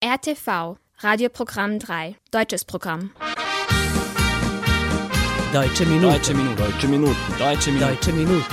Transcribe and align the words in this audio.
RTV, 0.00 0.76
Radioprogramm 1.00 1.80
3, 1.80 2.14
deutsches 2.30 2.64
Programm. 2.64 3.10
Deutsche 5.52 5.84
Minuten. 5.86 6.12
Deutsche 6.12 6.34
Minuten. 6.34 6.56
Deutsche 6.56 6.86
Minuten. 6.86 7.16
Deutsche 7.36 7.72
Minuten. 7.72 7.82
Deutsche 7.82 8.12
Minuten. 8.12 8.44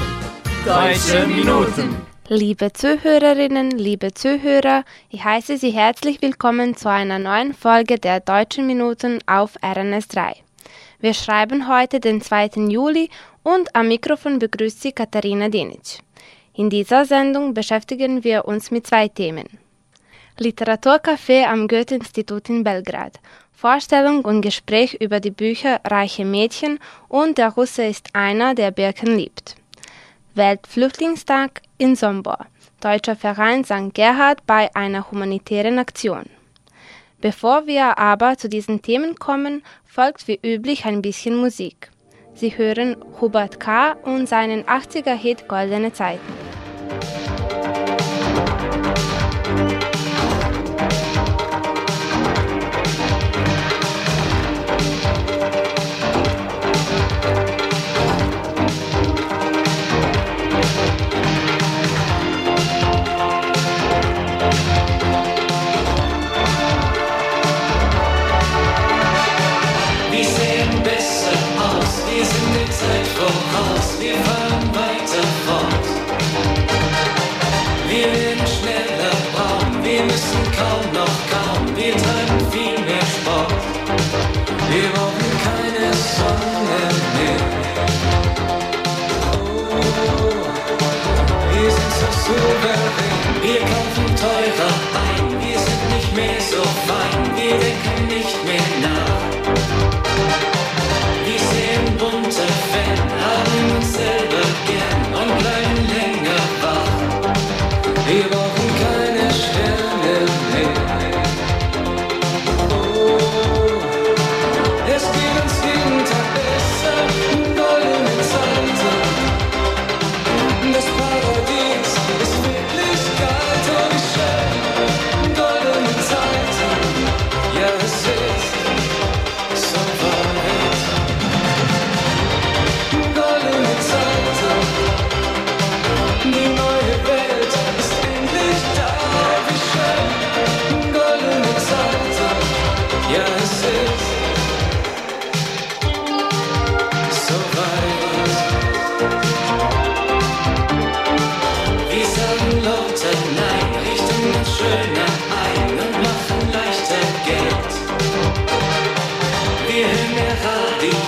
Deutsche 0.66 1.28
Minuten. 1.28 2.02
Liebe 2.30 2.74
Zuhörerinnen, 2.74 3.70
liebe 3.70 4.16
Zuhörer, 4.16 4.86
ich 5.12 5.24
heiße 5.24 5.60
Sie 5.60 5.70
herzlich 5.70 6.20
willkommen 6.24 6.76
zu 6.76 6.90
einer 6.90 7.20
neuen 7.20 7.54
Folge 7.54 8.00
der 8.00 8.22
Deutschen 8.22 8.66
Minuten 8.66 9.20
auf 9.28 9.56
RNS 9.64 10.08
3. 10.08 10.38
Wir 11.00 11.14
schreiben 11.14 11.68
heute 11.68 12.00
den 12.00 12.22
2. 12.22 12.70
Juli 12.70 13.12
und 13.44 13.76
am 13.76 13.90
Mikrofon 13.90 14.40
begrüßt 14.40 14.82
Sie 14.82 14.94
Katharina 14.94 15.50
Denic. 15.50 16.00
In 16.56 16.72
dieser 16.72 17.06
Sendung 17.06 17.54
beschäftigen 17.54 18.24
wir 18.24 18.46
uns 18.46 18.72
mit 18.72 18.88
zwei 18.88 19.10
Themen. 19.10 19.46
Literaturcafé 20.38 21.46
am 21.46 21.66
Goethe-Institut 21.70 22.50
in 22.50 22.64
Belgrad. 22.66 23.22
Vorstellung 23.54 24.26
und 24.26 24.42
Gespräch 24.42 24.96
über 25.00 25.22
die 25.22 25.32
Bücher 25.32 25.80
Reiche 25.86 26.26
Mädchen 26.26 26.80
und 27.08 27.38
Der 27.38 27.54
Russe 27.54 27.86
ist 27.86 28.10
einer, 28.12 28.54
der 28.54 28.72
Birken 28.72 29.16
liebt. 29.16 29.56
Weltflüchtlingstag 30.34 31.62
in 31.78 31.96
Sombor. 31.96 32.48
Deutscher 32.82 33.16
Verein 33.16 33.64
St. 33.64 33.94
Gerhard 33.94 34.46
bei 34.46 34.70
einer 34.76 35.10
humanitären 35.10 35.80
Aktion. 35.80 36.26
Bevor 37.22 37.66
wir 37.66 37.98
aber 37.98 38.38
zu 38.38 38.50
diesen 38.50 38.82
Themen 38.82 39.16
kommen, 39.16 39.64
folgt 39.86 40.28
wie 40.28 40.40
üblich 40.44 40.84
ein 40.84 41.02
bisschen 41.02 41.38
Musik. 41.38 41.92
Sie 42.34 42.58
hören 42.58 42.98
Hubert 43.22 43.62
K. 43.62 43.94
und 44.04 44.28
seinen 44.28 44.66
80er-Hit 44.66 45.48
Goldene 45.48 45.94
Zeiten. 45.94 46.34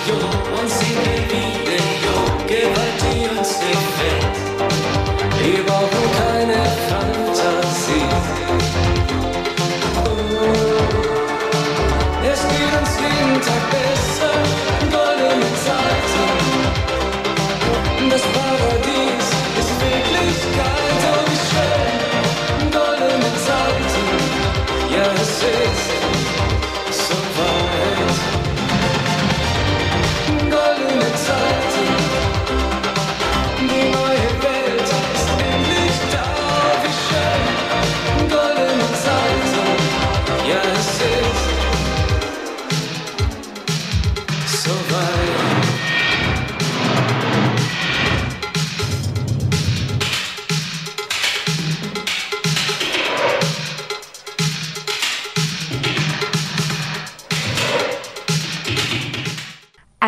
You're 0.07 0.15
the 0.19 0.27
one 0.53 0.69
single 0.69 1.06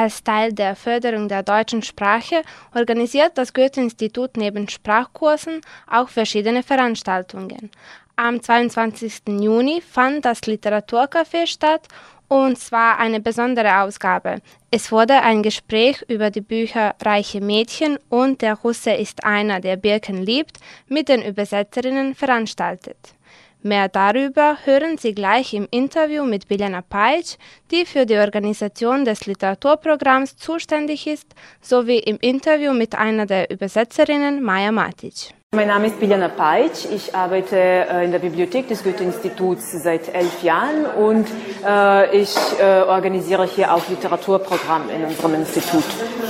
Als 0.01 0.23
Teil 0.23 0.53
der 0.53 0.77
Förderung 0.77 1.27
der 1.27 1.43
deutschen 1.43 1.81
Sprache 1.81 2.41
organisiert 2.73 3.33
das 3.35 3.53
Goethe-Institut 3.53 4.37
neben 4.37 4.69
Sprachkursen 4.69 5.59
auch 5.87 6.07
verschiedene 6.07 6.63
Veranstaltungen. 6.63 7.69
Am 8.15 8.41
22. 8.41 9.23
Juni 9.27 9.81
fand 9.81 10.23
das 10.23 10.43
Literaturcafé 10.43 11.45
statt 11.47 11.89
und 12.29 12.57
zwar 12.57 12.97
eine 12.97 13.19
besondere 13.19 13.81
Ausgabe. 13.81 14.37
Es 14.71 14.89
wurde 14.89 15.21
ein 15.21 15.43
Gespräch 15.43 16.01
über 16.07 16.29
die 16.29 16.47
Bücher 16.53 16.95
Reiche 17.01 17.41
Mädchen 17.41 17.99
und 18.07 18.41
Der 18.41 18.53
Russe 18.53 18.91
ist 18.91 19.25
einer, 19.25 19.59
der 19.59 19.75
Birken 19.75 20.23
liebt 20.23 20.59
mit 20.87 21.09
den 21.09 21.21
Übersetzerinnen 21.21 22.15
veranstaltet. 22.15 23.18
Mehr 23.61 23.89
darüber 23.89 24.57
hören 24.63 24.97
Sie 24.97 25.13
gleich 25.13 25.53
im 25.53 25.67
Interview 25.69 26.23
mit 26.23 26.47
Biljana 26.47 26.81
Pajic, 26.81 27.37
die 27.71 27.85
für 27.85 28.05
die 28.05 28.15
Organisation 28.15 29.03
des 29.03 29.25
Literaturprogramms 29.25 30.37
zuständig 30.37 31.07
ist, 31.07 31.35
sowie 31.59 31.99
im 31.99 32.17
Interview 32.21 32.71
mit 32.71 32.95
einer 32.95 33.25
der 33.25 33.51
Übersetzerinnen, 33.51 34.41
Maja 34.41 34.71
Matic. 34.71 35.33
Mein 35.55 35.69
Name 35.69 35.87
ist 35.87 35.99
Biljana 35.99 36.27
Pajic. 36.27 36.91
Ich 36.93 37.15
arbeite 37.15 37.57
äh, 37.57 38.05
in 38.05 38.11
der 38.11 38.19
Bibliothek 38.19 38.67
des 38.67 38.83
Goethe-Instituts 38.83 39.71
seit 39.81 40.13
elf 40.13 40.43
Jahren 40.43 40.85
und 40.85 41.25
äh, 41.65 42.15
ich 42.15 42.35
äh, 42.61 42.83
organisiere 42.83 43.47
hier 43.47 43.73
auch 43.73 43.81
Literaturprogramm 43.89 44.91
in 44.91 45.05
unserem 45.05 45.33
Institut. 45.33 45.85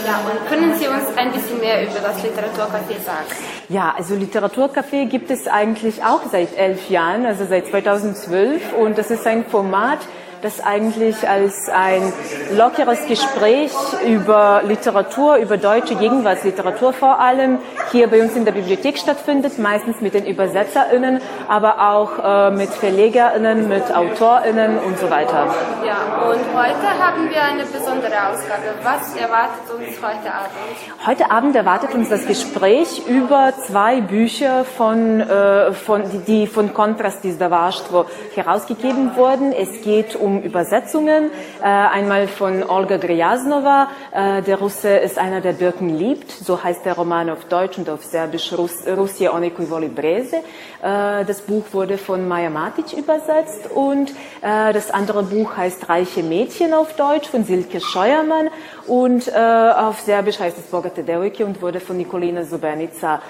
Ja, 0.07 0.21
und 0.21 0.47
können 0.47 0.73
Sie 0.79 0.87
uns 0.87 1.17
ein 1.17 1.33
bisschen 1.33 1.59
mehr 1.59 1.83
über 1.83 1.99
das 1.99 2.23
Literaturcafé 2.23 3.03
sagen? 3.03 3.25
Ja, 3.67 3.93
also 3.97 4.15
Literaturcafé 4.15 5.07
gibt 5.07 5.29
es 5.31 5.49
eigentlich 5.49 6.01
auch 6.01 6.21
seit 6.31 6.57
elf 6.57 6.89
Jahren, 6.89 7.25
also 7.25 7.45
seit 7.45 7.67
2012 7.67 8.71
und 8.71 8.97
das 8.97 9.11
ist 9.11 9.27
ein 9.27 9.43
Format, 9.43 9.99
das 10.41 10.61
eigentlich 10.61 11.27
als 11.27 11.69
ein 11.69 12.13
lockeres 12.55 13.05
Gespräch 13.07 13.73
über 14.05 14.61
Literatur, 14.65 15.35
über 15.35 15.57
deutsche 15.57 15.95
Gegenwartsliteratur 15.95 16.93
vor 16.93 17.19
allem 17.19 17.59
hier 17.91 18.07
bei 18.07 18.21
uns 18.21 18.35
in 18.35 18.45
der 18.45 18.51
Bibliothek 18.51 18.97
stattfindet, 18.97 19.57
meistens 19.57 19.99
mit 20.01 20.13
den 20.13 20.25
UbersetzerInnen, 20.25 21.21
aber 21.47 21.91
auch 21.91 22.11
äh, 22.23 22.51
mit 22.51 22.69
VerlegerInnen, 22.69 23.67
mit 23.67 23.93
AutorInnen 23.93 24.77
und 24.79 24.97
so 24.99 25.09
weiter. 25.09 25.53
Ja, 25.85 26.29
und 26.29 26.39
heute 26.55 27.03
haben 27.03 27.29
wir 27.29 27.41
eine 27.41 27.65
besondere 27.65 28.29
Ausgabe. 28.29 28.63
Was 28.83 29.15
erwartet 29.15 29.69
uns 29.75 29.97
heute 30.01 30.33
Abend? 30.33 31.05
Heute 31.05 31.31
Abend 31.31 31.55
erwartet 31.55 31.93
uns 31.93 32.09
das 32.09 32.25
Gespräch 32.25 33.01
über 33.07 33.53
zwei 33.67 34.01
Bücher 34.01 34.63
von, 34.63 35.19
äh, 35.21 35.73
von 35.73 36.03
die 36.27 36.47
von 36.47 36.73
Kontrast 36.73 37.25
Izdavaštvo 37.25 38.05
herausgegeben 38.35 39.15
wurden. 39.15 39.51
Es 39.51 39.81
geht 39.81 40.15
um 40.15 40.28
Übersetzungen, 40.37 41.31
äh, 41.61 41.65
einmal 41.65 42.27
von 42.27 42.63
Olga 42.63 42.97
Gryasnova, 42.97 43.87
äh, 44.11 44.41
der 44.43 44.59
Russe 44.59 44.89
ist 44.89 45.17
einer, 45.17 45.41
der 45.41 45.53
Birken 45.53 45.89
liebt, 45.97 46.29
so 46.31 46.63
heißt 46.63 46.85
der 46.85 46.93
Roman 46.93 47.29
auf 47.29 47.45
Deutsch 47.45 47.77
und 47.77 47.89
auf 47.89 48.03
Serbisch 48.03 48.53
Russ, 48.53 48.85
Rusje 48.87 49.33
onaj 49.33 49.53
voli 49.57 49.89
breze. 49.89 50.37
Äh, 50.81 51.25
das 51.25 51.41
Buch 51.41 51.63
wurde 51.73 51.97
von 51.97 52.27
Maja 52.27 52.49
Matic 52.49 52.93
übersetzt 52.93 53.69
und 53.73 54.11
äh, 54.41 54.71
das 54.71 54.91
andere 54.91 55.23
Buch 55.23 55.57
heißt 55.57 55.89
Reiche 55.89 56.23
Mädchen 56.23 56.73
auf 56.73 56.95
Deutsch 56.95 57.27
von 57.27 57.43
Silke 57.43 57.81
Scheuermann 57.81 58.49
und 58.87 59.27
äh, 59.27 59.31
auf 59.31 59.99
Serbisch 59.99 60.39
heißt 60.39 60.57
es 60.57 60.65
Bogate 60.65 61.03
Devojke 61.03 61.45
und 61.45 61.61
wurde 61.61 61.79
von 61.79 61.97
Nikolina 61.97 62.43
Zubenica 62.43 63.21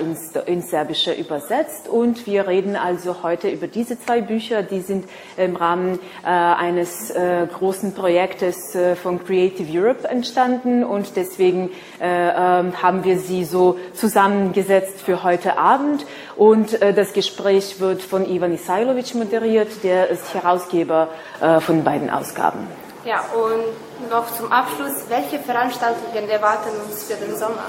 ins, 0.00 0.32
ins 0.46 0.70
Serbische 0.70 1.12
übersetzt. 1.12 1.88
Und 1.88 2.26
wir 2.26 2.46
reden 2.46 2.76
also 2.76 3.22
heute 3.22 3.48
über 3.48 3.66
diese 3.66 3.98
zwei 3.98 4.20
Bücher, 4.20 4.62
die 4.62 4.80
sind 4.80 5.08
im 5.38 5.56
Rahmen 5.56 5.98
eines 6.26 7.12
großen 7.12 7.94
Projektes 7.94 8.76
von 9.02 9.24
Creative 9.24 9.66
Europe 9.70 10.08
entstanden 10.08 10.82
und 10.82 11.16
deswegen 11.16 11.70
ähm, 12.00 12.82
haben 12.82 13.04
wir 13.04 13.18
sie 13.18 13.44
so 13.44 13.78
zusammengesetzt 13.94 15.00
für 15.00 15.22
heute 15.22 15.58
Abend. 15.58 16.04
Und 16.36 16.80
äh, 16.82 16.92
das 16.92 17.12
Gespräch 17.12 17.80
wird 17.80 18.02
von 18.02 18.28
Ivan 18.28 18.52
Isailovic 18.52 19.14
moderiert, 19.14 19.82
der 19.82 20.08
ist 20.08 20.34
Herausgeber 20.34 21.08
äh, 21.40 21.60
von 21.60 21.84
beiden 21.84 22.10
Ausgaben. 22.10 22.66
Ja, 23.04 23.20
und 23.20 23.95
noch 24.10 24.32
zum 24.32 24.52
Abschluss, 24.52 25.08
welche 25.08 25.38
Veranstaltungen 25.38 26.28
erwarten 26.28 26.70
uns 26.86 27.04
für 27.04 27.14
den 27.14 27.36
Sommer? 27.36 27.64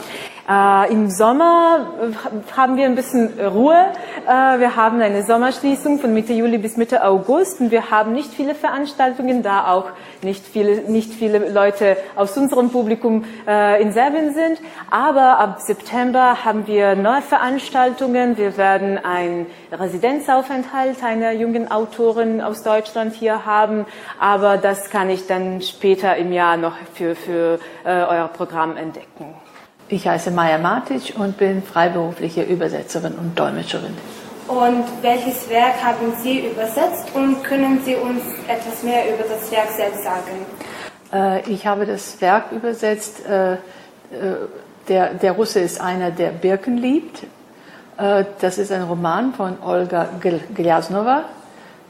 Äh, 0.50 0.94
Im 0.94 1.10
Sommer 1.10 1.94
äh, 2.02 2.56
haben 2.56 2.78
wir 2.78 2.86
ein 2.86 2.96
bisschen 2.96 3.38
Ruhe. 3.40 3.92
Äh, 4.26 4.60
wir 4.60 4.78
haben 4.78 5.02
eine 5.02 5.24
Sommerschließung 5.24 6.00
von 6.00 6.14
Mitte 6.14 6.32
Juli 6.32 6.58
bis 6.58 6.78
Mitte 6.78 7.04
August 7.04 7.60
und 7.60 7.72
wir 7.72 7.92
haben 7.92 8.14
nicht 8.14 8.34
viele 8.34 8.56
Veranstaltungen, 8.56 9.44
da 9.44 9.68
auch 9.68 9.88
nicht 10.22 10.46
viele, 10.46 10.90
nicht 10.90 11.14
viele 11.14 11.50
Leute 11.50 11.98
aus 12.16 12.38
unserem 12.38 12.70
Publikum 12.70 13.26
äh, 13.46 13.82
in 13.82 13.92
Serbien 13.92 14.34
sind. 14.34 14.60
Aber 14.90 15.40
ab 15.40 15.60
September 15.60 16.46
haben 16.46 16.66
wir 16.66 16.96
neue 16.96 17.22
Veranstaltungen. 17.22 18.38
Wir 18.38 18.56
werden 18.56 18.98
einen 19.04 19.48
Residenzaufenthalt 19.72 21.04
einer 21.04 21.34
jungen 21.34 21.70
Autorin 21.70 22.42
aus 22.42 22.64
Deutschland 22.64 23.14
hier 23.14 23.46
haben. 23.46 23.86
Aber 24.20 24.58
das 24.58 24.90
kann 24.90 25.10
ich 25.10 25.28
dann 25.28 25.62
später 25.62 26.17
im 26.18 26.32
Jahr 26.32 26.58
noch 26.58 26.74
für, 26.94 27.16
für 27.16 27.60
äh, 27.86 27.90
euer 27.90 28.28
Programm 28.28 28.76
entdecken. 28.78 29.34
Ich 29.90 30.08
heiße 30.08 30.32
Maja 30.32 30.58
Matic 30.58 31.14
und 31.18 31.38
bin 31.38 31.64
freiberufliche 31.64 32.44
Übersetzerin 32.44 33.14
und 33.14 33.40
Dolmetscherin. 33.40 33.96
Und 34.48 34.86
welches 35.02 35.50
Werk 35.50 35.84
haben 35.84 36.14
Sie 36.22 36.48
übersetzt 36.48 37.14
und 37.14 37.44
können 37.44 37.82
Sie 37.84 37.96
uns 37.96 38.22
etwas 38.48 38.84
mehr 38.84 39.14
über 39.14 39.24
das 39.24 39.52
Werk 39.52 39.70
selbst 39.70 40.04
sagen? 40.04 40.46
Äh, 41.14 41.50
ich 41.52 41.66
habe 41.66 41.86
das 41.86 42.20
Werk 42.22 42.52
übersetzt. 42.52 43.26
Äh, 43.26 43.54
äh, 43.54 43.58
der, 44.88 45.14
der 45.16 45.34
Russe 45.34 45.60
ist 45.60 45.82
einer, 45.82 46.12
der 46.12 46.30
Birken 46.30 46.78
liebt. 46.78 47.24
Äh, 47.98 48.26
das 48.40 48.58
ist 48.58 48.72
ein 48.72 48.84
Roman 48.84 49.34
von 49.34 49.58
Olga 49.62 50.10
Glasnova. 50.54 51.26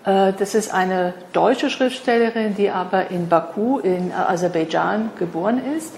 Äh, 0.07 0.33
das 0.33 0.56
ist 0.56 0.74
eine 0.74 1.13
deutsche 1.33 1.69
Schriftstellerin, 1.69 2.56
die 2.56 2.69
aber 2.69 3.12
in 3.12 3.27
Baku 3.27 3.80
in 3.80 4.12
Aserbaidschan 4.13 5.12
geboren 5.19 5.62
ist 5.77 5.94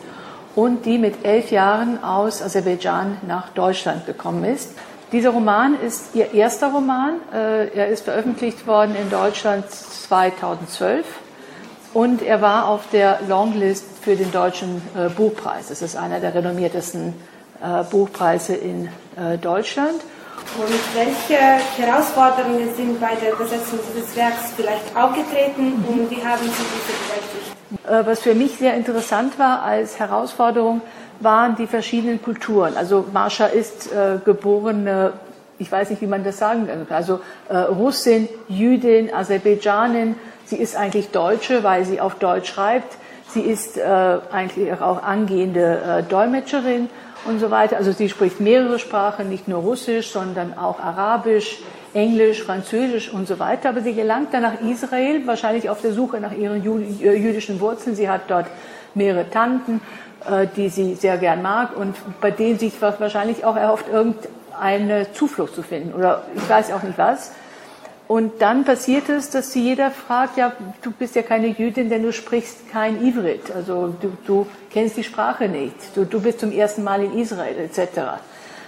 und 0.55 0.85
die 0.85 0.97
mit 0.97 1.23
elf 1.23 1.51
Jahren 1.51 2.03
aus 2.03 2.41
Aserbaidschan 2.41 3.17
nach 3.27 3.49
Deutschland 3.49 4.05
gekommen 4.07 4.43
ist. 4.43 4.71
Dieser 5.11 5.29
Roman 5.29 5.79
ist 5.79 6.15
ihr 6.15 6.33
erster 6.33 6.71
Roman. 6.71 7.15
Äh, 7.31 7.67
er 7.69 7.87
ist 7.87 8.03
veröffentlicht 8.03 8.65
worden 8.65 8.95
in 8.95 9.09
Deutschland 9.11 9.69
2012 9.69 11.05
und 11.93 12.21
er 12.21 12.41
war 12.41 12.67
auf 12.67 12.89
der 12.91 13.19
Longlist 13.27 13.85
für 14.01 14.15
den 14.15 14.31
deutschen 14.31 14.81
äh, 14.95 15.09
Buchpreis. 15.09 15.67
Das 15.69 15.81
ist 15.81 15.95
einer 15.95 16.19
der 16.19 16.33
renommiertesten 16.33 17.13
Buchpreise 17.91 18.55
in 18.55 18.87
Deutschland. 19.41 19.99
Und 20.57 20.95
welche 20.95 21.37
Herausforderungen 21.81 22.73
sind 22.75 22.99
bei 22.99 23.15
der 23.15 23.33
Übersetzung 23.33 23.79
dieses 23.93 24.15
Werks 24.15 24.51
vielleicht 24.55 24.95
aufgetreten 24.95 25.83
und 25.87 26.09
wie 26.09 26.23
haben 26.23 26.43
Sie 26.43 26.49
diese 26.49 26.93
bewältigt? 26.99 27.59
Äh, 27.87 28.05
was 28.05 28.21
für 28.21 28.33
mich 28.33 28.57
sehr 28.57 28.73
interessant 28.73 29.37
war 29.39 29.63
als 29.63 29.99
Herausforderung, 29.99 30.81
waren 31.19 31.55
die 31.55 31.67
verschiedenen 31.67 32.21
Kulturen. 32.21 32.75
Also 32.77 33.05
Marsha 33.11 33.45
ist 33.45 33.91
äh, 33.91 34.17
geborene, 34.23 35.13
ich 35.57 35.71
weiß 35.71 35.89
nicht, 35.89 36.01
wie 36.01 36.07
man 36.07 36.23
das 36.23 36.37
sagen 36.37 36.67
kann, 36.67 36.87
also 36.89 37.19
äh, 37.49 37.57
Russin, 37.57 38.27
Jüdin, 38.47 39.13
Aserbaidschanin. 39.13 40.15
Sie 40.45 40.55
ist 40.55 40.75
eigentlich 40.75 41.09
Deutsche, 41.09 41.63
weil 41.63 41.85
sie 41.85 42.01
auf 42.01 42.15
Deutsch 42.15 42.49
schreibt. 42.49 42.97
Sie 43.29 43.41
ist 43.41 43.77
äh, 43.77 44.17
eigentlich 44.31 44.73
auch 44.81 45.03
angehende 45.03 45.81
äh, 45.99 46.03
Dolmetscherin 46.03 46.89
und 47.25 47.39
so 47.39 47.51
weiter. 47.51 47.77
Also 47.77 47.91
sie 47.91 48.09
spricht 48.09 48.39
mehrere 48.39 48.79
Sprachen, 48.79 49.29
nicht 49.29 49.47
nur 49.47 49.61
Russisch, 49.61 50.11
sondern 50.11 50.57
auch 50.57 50.79
Arabisch, 50.79 51.59
Englisch, 51.93 52.43
Französisch 52.43 53.11
und 53.11 53.27
so 53.27 53.39
weiter. 53.39 53.69
Aber 53.69 53.81
sie 53.81 53.93
gelangt 53.93 54.33
dann 54.33 54.43
nach 54.43 54.61
Israel, 54.61 55.25
wahrscheinlich 55.25 55.69
auf 55.69 55.81
der 55.81 55.93
Suche 55.93 56.19
nach 56.19 56.33
ihren 56.33 56.63
äh, 57.01 57.13
jüdischen 57.13 57.59
Wurzeln. 57.59 57.95
Sie 57.95 58.09
hat 58.09 58.21
dort 58.27 58.47
mehrere 58.93 59.29
Tanten, 59.29 59.81
äh, 60.29 60.47
die 60.55 60.69
sie 60.69 60.95
sehr 60.95 61.17
gern 61.17 61.41
mag 61.41 61.75
und 61.75 61.95
bei 62.21 62.31
denen 62.31 62.59
sich 62.59 62.73
wahrscheinlich 62.81 63.45
auch 63.45 63.55
erhofft, 63.55 63.85
irgendeine 63.91 65.11
Zuflucht 65.13 65.55
zu 65.55 65.63
finden 65.63 65.93
oder 65.93 66.23
ich 66.35 66.49
weiß 66.49 66.71
auch 66.73 66.83
nicht 66.83 66.97
was. 66.97 67.31
Und 68.07 68.41
dann 68.41 68.65
passiert 68.65 69.07
es, 69.07 69.29
dass 69.29 69.51
sie 69.53 69.61
jeder 69.61 69.91
fragt, 69.91 70.35
ja, 70.35 70.51
du 70.81 70.89
bist 70.91 71.15
ja 71.15 71.21
keine 71.21 71.47
Jüdin, 71.47 71.89
denn 71.89 72.01
du 72.01 72.11
sprichst 72.11 72.69
kein 72.71 73.05
Ivrit, 73.05 73.51
also 73.55 73.93
du, 74.01 74.17
du 74.25 74.47
kennst 74.69 74.97
die 74.97 75.03
Sprache 75.03 75.47
nicht, 75.47 75.75
du, 75.95 76.05
du 76.05 76.21
bist 76.21 76.39
zum 76.39 76.51
ersten 76.51 76.83
Mal 76.83 77.03
in 77.03 77.17
Israel 77.17 77.57
etc. 77.57 78.21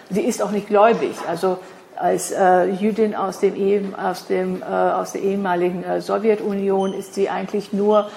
Sie 0.09 0.21
ist 0.21 0.41
auch 0.41 0.51
nicht 0.51 0.67
gläubig, 0.67 1.15
also 1.27 1.59
als 1.95 2.31
äh, 2.31 2.65
Jüdin 2.65 3.15
aus, 3.15 3.39
dem, 3.39 3.93
aus, 3.95 4.25
dem, 4.25 4.61
äh, 4.61 4.65
aus 4.65 5.13
der 5.13 5.21
ehemaligen 5.21 5.83
äh, 5.83 6.01
Sowjetunion 6.01 6.93
ist 6.93 7.13
sie 7.13 7.29
eigentlich 7.29 7.73
nur 7.73 8.09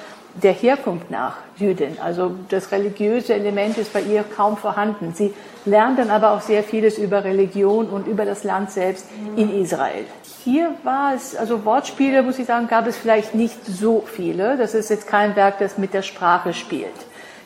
der 0.43 0.53
Herkunft 0.53 1.11
nach 1.11 1.37
Jüdin. 1.57 1.97
Also 2.03 2.33
das 2.49 2.73
religiöse 2.73 3.35
Element 3.35 3.79
ist 3.79 3.93
bei 3.93 4.01
ihr 4.01 4.25
kaum 4.25 4.57
vorhanden. 4.57 5.13
Sie 5.15 5.33
lernt 5.65 5.99
dann 5.99 6.11
aber 6.11 6.33
auch 6.33 6.41
sehr 6.41 6.65
vieles 6.65 6.99
über 6.99 7.23
Religion 7.23 7.89
und 7.89 8.07
über 8.09 8.25
das 8.25 8.43
Land 8.43 8.71
selbst 8.73 9.07
in 9.37 9.61
Israel. 9.63 10.05
Hier 10.43 10.75
war 10.83 11.15
es, 11.15 11.37
also 11.37 11.65
Wortspiele, 11.65 12.23
muss 12.23 12.39
ich 12.39 12.47
sagen, 12.47 12.67
gab 12.69 12.87
es 12.87 12.97
vielleicht 12.97 13.35
nicht 13.35 13.65
so 13.65 14.03
viele. 14.05 14.57
Das 14.57 14.75
ist 14.75 14.91
jetzt 14.91 15.07
kein 15.07 15.37
Werk, 15.37 15.59
das 15.59 15.79
mit 15.79 15.95
der 15.95 16.03
Sprache 16.03 16.53
spielt. 16.53 16.91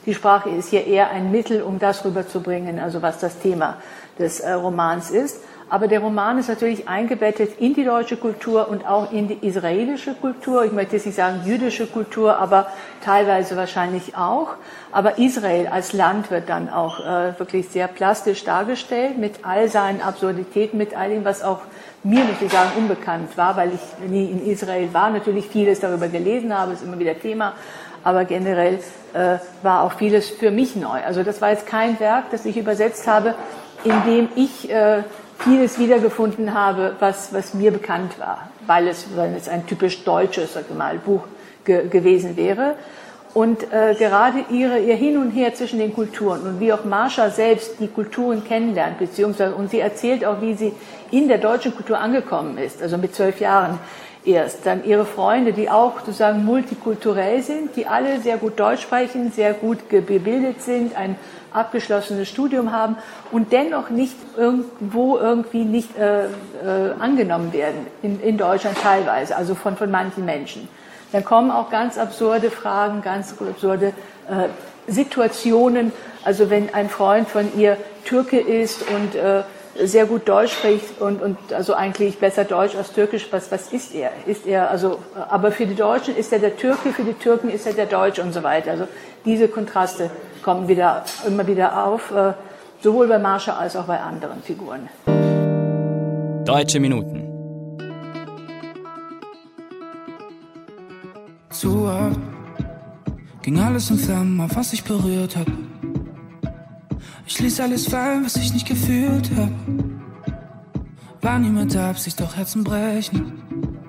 Die 0.09 0.15
Sprache 0.15 0.49
ist 0.49 0.71
hier 0.71 0.87
eher 0.87 1.11
ein 1.11 1.31
Mittel, 1.31 1.61
um 1.61 1.79
das 1.79 2.03
rüberzubringen, 2.03 2.79
also 2.79 3.03
was 3.03 3.19
das 3.19 3.41
Thema 3.41 3.77
des 4.19 4.41
äh, 4.41 4.53
Romans 4.53 5.11
ist. 5.11 5.43
Aber 5.69 5.87
der 5.87 6.01
Roman 6.01 6.39
ist 6.39 6.49
natürlich 6.49 6.89
eingebettet 6.89 7.61
in 7.61 7.75
die 7.75 7.85
deutsche 7.85 8.17
Kultur 8.17 8.71
und 8.71 8.89
auch 8.89 9.13
in 9.13 9.29
die 9.29 9.47
israelische 9.47 10.15
Kultur. 10.15 10.65
Ich 10.65 10.73
möchte 10.73 10.97
jetzt 10.97 11.05
nicht 11.05 11.17
sagen 11.17 11.43
jüdische 11.45 11.87
Kultur, 11.87 12.39
aber 12.39 12.69
teilweise 13.05 13.55
wahrscheinlich 13.55 14.17
auch. 14.17 14.55
Aber 14.93 15.19
Israel 15.19 15.67
als 15.67 15.93
Land 15.93 16.31
wird 16.31 16.49
dann 16.49 16.71
auch 16.71 17.01
äh, 17.01 17.39
wirklich 17.39 17.69
sehr 17.69 17.87
plastisch 17.87 18.45
dargestellt 18.45 19.19
mit 19.19 19.45
all 19.45 19.69
seinen 19.69 20.01
Absurditäten, 20.01 20.79
mit 20.79 20.97
all 20.97 21.11
dem, 21.11 21.27
was 21.27 21.43
auch 21.43 21.61
mir, 22.03 22.21
muss 22.21 22.41
ich 22.41 22.51
sagen, 22.51 22.71
unbekannt 22.79 23.37
war, 23.37 23.59
weil 23.59 23.73
ich 23.75 24.09
nie 24.09 24.25
in 24.25 24.47
Israel 24.47 24.89
war, 24.95 25.11
natürlich 25.11 25.49
vieles 25.49 25.81
darüber 25.81 26.09
gelesen 26.09 26.57
habe, 26.57 26.73
ist 26.73 26.83
immer 26.83 26.99
wieder 26.99 27.19
Thema. 27.21 27.53
Aber 28.05 28.25
generell 28.25 28.79
äh, 29.15 29.39
war 29.63 29.83
auch 29.83 29.93
vieles 29.93 30.29
für 30.29 30.51
mich 30.51 30.77
neu. 30.77 31.01
Also 31.05 31.23
das 31.23 31.41
war 31.41 31.51
jetzt 31.51 31.67
kein 31.67 31.99
Werk, 32.01 32.31
das 32.31 32.45
ich 32.45 32.57
übersetzt 32.57 33.07
habe, 33.07 33.35
in 33.85 33.95
dem 34.07 34.29
ich 34.37 34.71
äh, 34.71 35.03
vieles 35.39 35.79
wiedergefunden 35.79 36.55
habe, 36.55 36.97
was, 36.99 37.33
was 37.33 37.55
mir 37.55 37.71
bekannt 37.71 38.19
war, 38.19 38.51
weil 38.67 38.89
es, 38.89 39.07
weil 39.17 39.35
es 39.37 39.49
ein 39.49 39.67
typisch 39.67 40.05
deutsches 40.05 40.55
sag 40.55 40.75
mal, 40.77 40.99
Buch 40.99 41.23
ge 41.65 41.89
gewesen 41.89 42.37
wäre. 42.37 42.75
Und 43.35 43.73
äh, 43.73 43.95
gerade 43.95 44.45
ihre, 44.51 44.79
ihr 44.79 44.97
Hin 44.97 45.19
und 45.19 45.31
Her 45.31 45.55
zwischen 45.55 45.79
den 45.79 45.95
Kulturen 45.95 46.41
und 46.43 46.61
wie 46.61 46.73
auch 46.73 46.85
Marsha 46.85 47.31
selbst 47.31 47.79
die 47.79 47.89
Kulturen 47.89 48.43
kennenlernt, 48.43 48.99
beziehungsweise 48.99 49.55
und 49.55 49.71
sie 49.71 49.81
erzählt 49.81 50.25
auch, 50.25 50.41
wie 50.41 50.55
sie 50.55 50.73
in 51.11 51.29
der 51.29 51.39
deutschen 51.39 51.75
Kultur 51.75 51.99
angekommen 51.99 52.59
ist, 52.59 52.83
also 52.83 52.97
mit 52.97 53.15
zwölf 53.15 53.39
Jahren 53.39 53.79
erst. 54.25 54.67
Dann 54.67 54.85
ihre 54.85 55.05
Freunde, 55.05 55.53
die 55.53 55.71
auch 55.71 56.01
sozusagen 56.01 56.45
multikulturell 56.45 57.43
sind, 57.43 57.77
die 57.77 57.87
alle 57.87 58.21
sehr 58.21 58.37
gut 58.37 58.59
Deutsch 58.59 58.83
sprechen, 58.83 59.33
sehr 59.33 59.55
gut 59.55 59.89
gebildet 59.89 60.63
sind, 60.63 60.97
ein 60.97 61.17
abgeschlossenes 61.53 62.29
Studium 62.29 62.73
haben 62.73 62.97
und 63.33 63.53
dennoch 63.53 63.91
nicht 63.91 64.17
irgendwo 64.37 65.17
irgendwie 65.17 65.65
nicht 65.65 65.97
äh, 65.97 66.27
äh, 66.27 66.29
angenommen 66.99 67.53
werden, 67.53 67.87
in, 68.03 68.21
in 68.21 68.37
Deutschland 68.37 68.77
teilweise, 68.79 69.37
also 69.37 69.55
von, 69.55 69.77
von 69.77 69.91
manchen 69.91 70.25
Menschen. 70.25 70.69
Dann 71.13 71.25
kommen 71.25 71.51
auch 71.51 71.71
ganz 71.71 71.97
absurde 71.97 72.51
Fragen, 72.51 73.01
ganz 73.01 73.35
absurde 73.41 73.93
äh, 74.29 74.49
Situationen. 74.87 75.93
Also 76.23 76.51
wenn 76.51 76.75
ein 76.75 76.91
Freund 76.91 77.29
von 77.29 77.59
ihr 77.59 77.79
Türke 78.05 78.39
ist 78.39 78.83
und 78.91 79.15
äh, 79.15 79.43
sehr 79.85 80.07
gut 80.07 80.29
Deutsch 80.29 80.53
spricht 80.53 81.01
und, 81.01 81.23
und 81.23 81.37
also 81.53 81.75
eigentlich 81.75 82.19
besser 82.19 82.45
Deutsch 82.45 82.75
als 82.75 82.93
Türkisch, 82.93 83.29
was, 83.31 83.51
was 83.53 83.73
ist 83.73 83.95
er? 83.95 84.11
Ist 84.27 84.47
er 84.47 84.71
also, 84.71 84.99
aber 85.29 85.53
für 85.53 85.67
die 85.67 85.75
Deutschen 85.75 86.17
ist 86.17 86.33
er 86.33 86.39
der 86.39 86.57
Türke, 86.57 86.93
für 86.93 87.05
die 87.05 87.15
Türken 87.15 87.49
ist 87.49 87.67
er 87.67 87.75
der 87.75 87.87
Deutsch 87.87 88.19
und 88.19 88.33
so 88.33 88.43
weiter. 88.43 88.73
Also 88.73 88.89
diese 89.25 89.49
Kontraste 89.49 90.11
kommen 90.43 90.69
wieder, 90.69 91.05
immer 91.27 91.47
wieder 91.47 91.85
auf, 91.85 92.11
äh, 92.11 92.33
sowohl 92.83 93.07
bei 93.09 93.19
Marsha 93.19 93.57
als 93.57 93.77
auch 93.77 93.85
bei 93.85 94.01
anderen 94.01 94.43
Figuren. 94.43 94.89
Deutsche 96.45 96.81
Minuten. 96.81 97.25
Zu 101.51 101.87
oft 101.87 102.21
ging 103.43 103.59
alles 103.59 103.91
in 103.91 103.99
Flammen, 103.99 104.41
auf 104.41 104.57
was 104.57 104.73
ich 104.73 104.85
berührt 104.85 105.37
hab. 105.37 105.47
Ich 107.29 107.39
ließ 107.41 107.61
alles 107.61 107.87
fallen, 107.87 108.25
was 108.25 108.37
ich 108.37 108.55
nicht 108.55 108.67
gefühlt 108.67 109.31
hab. 109.37 109.51
War 111.21 111.39
niemand 111.39 111.75
da, 111.75 111.91
Absicht, 111.91 112.19
doch 112.21 112.35
Herzen 112.35 112.65
brechen. 112.65 113.35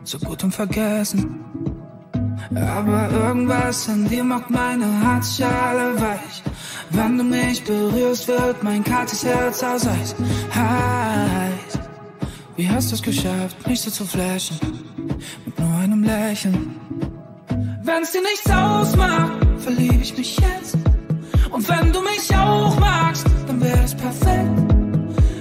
So 0.04 0.20
gut 0.20 0.44
und 0.44 0.54
vergessen. 0.54 1.40
Aber 2.54 3.10
irgendwas 3.10 3.88
an 3.88 4.10
dir 4.10 4.26
macht 4.26 4.50
meine 4.50 4.86
Herzschale 5.02 6.00
weich. 6.02 6.44
Wenn 6.90 7.18
du 7.18 7.24
mich 7.24 7.64
berührst, 7.64 8.28
wird 8.28 8.62
mein 8.62 8.84
kaltes 8.84 9.24
Herz 9.24 9.64
aus 9.64 9.88
Eis 9.88 10.16
heiß. 10.54 11.80
Wie 12.58 12.70
hast 12.70 12.92
du 12.92 12.96
es 12.96 13.02
geschafft, 13.02 13.66
mich 13.66 13.80
so 13.80 13.90
zu 13.90 14.04
flashen? 14.06 14.60
Mit 15.46 15.58
nur 15.58 15.78
einem 15.78 16.04
Lächeln. 16.04 16.76
Wenn's 17.84 18.12
dir 18.12 18.22
nichts 18.22 18.52
ausmacht, 18.52 19.32
verlieb 19.60 20.02
ich 20.02 20.18
mich 20.18 20.38
jetzt. 20.38 20.78
Und 21.60 21.68
wenn 21.68 21.92
du 21.92 22.00
mich 22.00 22.34
auch 22.34 22.80
magst, 22.80 23.26
dann 23.46 23.60
wäre 23.60 23.84
es 23.84 23.94
perfekt. 23.94 24.74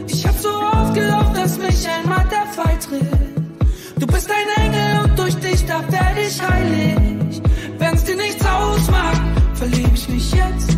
Ich 0.09 0.27
hab 0.27 0.37
so 0.37 0.49
oft 0.49 0.93
gehofft, 0.93 1.37
dass 1.37 1.57
mich 1.59 1.89
einmal 1.89 2.27
der 2.29 2.45
Fall 2.57 2.77
tritt. 2.81 4.01
Du 4.01 4.05
bist 4.05 4.29
ein 4.29 4.65
Engel 4.65 5.05
und 5.05 5.17
durch 5.17 5.37
dich, 5.37 5.65
da 5.67 5.81
werde 5.93 6.21
ich 6.21 6.43
heilig. 6.43 7.41
Wenn's 7.79 8.03
dir 8.03 8.17
nichts 8.17 8.45
ausmacht, 8.45 9.23
verlieb 9.55 9.91
ich 9.95 10.09
mich 10.09 10.33
jetzt. 10.33 10.77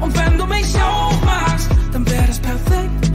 Und 0.00 0.14
wenn 0.18 0.36
du 0.36 0.44
mich 0.44 0.76
auch 0.82 1.24
magst, 1.24 1.70
dann 1.92 2.06
wäre 2.06 2.28
es 2.28 2.38
perfekt. 2.38 3.10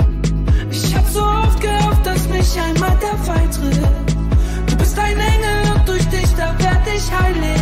Ich 0.71 0.95
hab 0.95 1.07
so 1.07 1.21
oft 1.21 1.61
gehofft, 1.61 2.03
dass 2.03 2.29
mich 2.29 2.59
einmal 2.59 2.97
der 2.97 3.17
Fall 3.19 3.49
tritt. 3.51 4.71
Du 4.71 4.75
bist 4.77 4.97
ein 4.97 5.19
Engel 5.19 5.75
und 5.75 5.87
durch 5.87 6.05
dich, 6.07 6.33
da 6.35 6.55
werd 6.57 6.87
ich 6.97 7.11
heilig. 7.11 7.61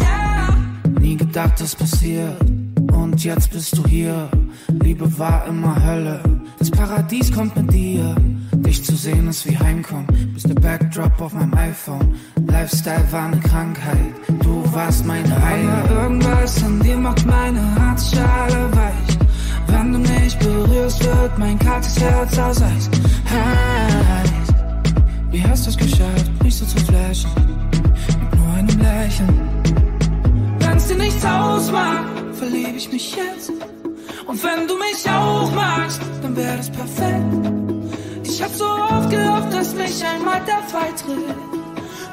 Yeah. 0.00 0.56
Nie 0.98 1.16
gedacht, 1.16 1.60
das 1.60 1.76
passiert 1.76 2.59
und 3.20 3.24
jetzt 3.24 3.50
bist 3.50 3.76
du 3.76 3.86
hier. 3.86 4.30
Liebe 4.82 5.18
war 5.18 5.44
immer 5.46 5.76
Hölle, 5.84 6.22
das 6.58 6.70
Paradies 6.70 7.30
kommt 7.30 7.54
mit 7.54 7.70
dir. 7.70 8.14
Dich 8.52 8.82
zu 8.82 8.96
sehen 8.96 9.28
ist 9.28 9.46
wie 9.46 9.58
Heimkommen, 9.58 10.06
bist 10.32 10.48
der 10.48 10.54
Backdrop 10.54 11.20
auf 11.20 11.34
meinem 11.34 11.52
iPhone. 11.52 12.14
Lifestyle 12.46 13.04
war 13.10 13.26
eine 13.26 13.40
Krankheit, 13.40 14.14
du 14.42 14.64
warst 14.72 15.04
meine 15.04 15.28
Heimat. 15.44 15.90
Irgendwas 15.90 16.64
an 16.64 16.80
dir 16.80 16.96
macht 16.96 17.26
meine 17.26 17.60
Herzschale 17.78 18.70
weich. 18.72 19.18
Wenn 19.66 19.92
du 19.92 19.98
mich 19.98 20.38
berührst, 20.38 21.04
wird 21.04 21.38
mein 21.38 21.58
kaltes 21.58 22.00
Herz 22.00 22.38
aus 22.38 22.62
Eis 22.62 22.90
heiß. 23.28 24.54
Wie 25.30 25.44
hast 25.44 25.66
du 25.66 25.70
es 25.70 25.76
geschafft, 25.76 26.42
mich 26.42 26.56
so 26.56 26.64
zu 26.64 26.78
flashen? 26.86 27.30
Mit 28.18 28.40
nur 28.40 28.54
einem 28.54 28.78
Lächeln. 28.78 29.40
Wenn's 30.60 30.88
dir 30.88 30.96
nichts 30.96 31.22
ausmacht, 31.22 32.19
verlieb 32.40 32.74
ich 32.74 32.90
mich 32.90 33.14
jetzt. 33.14 33.52
Und 34.26 34.42
wenn 34.42 34.66
du 34.66 34.74
mich 34.86 35.00
auch 35.10 35.50
magst, 35.52 36.00
dann 36.22 36.34
wäre 36.34 36.56
das 36.56 36.70
perfekt. 36.70 37.34
Ich 38.24 38.42
hab 38.42 38.52
so 38.54 38.64
oft 38.64 39.10
gehofft, 39.10 39.52
dass 39.52 39.74
mich 39.74 40.02
einmal 40.02 40.40
der 40.46 40.62
Fall 40.72 40.92
tritt. 41.02 41.36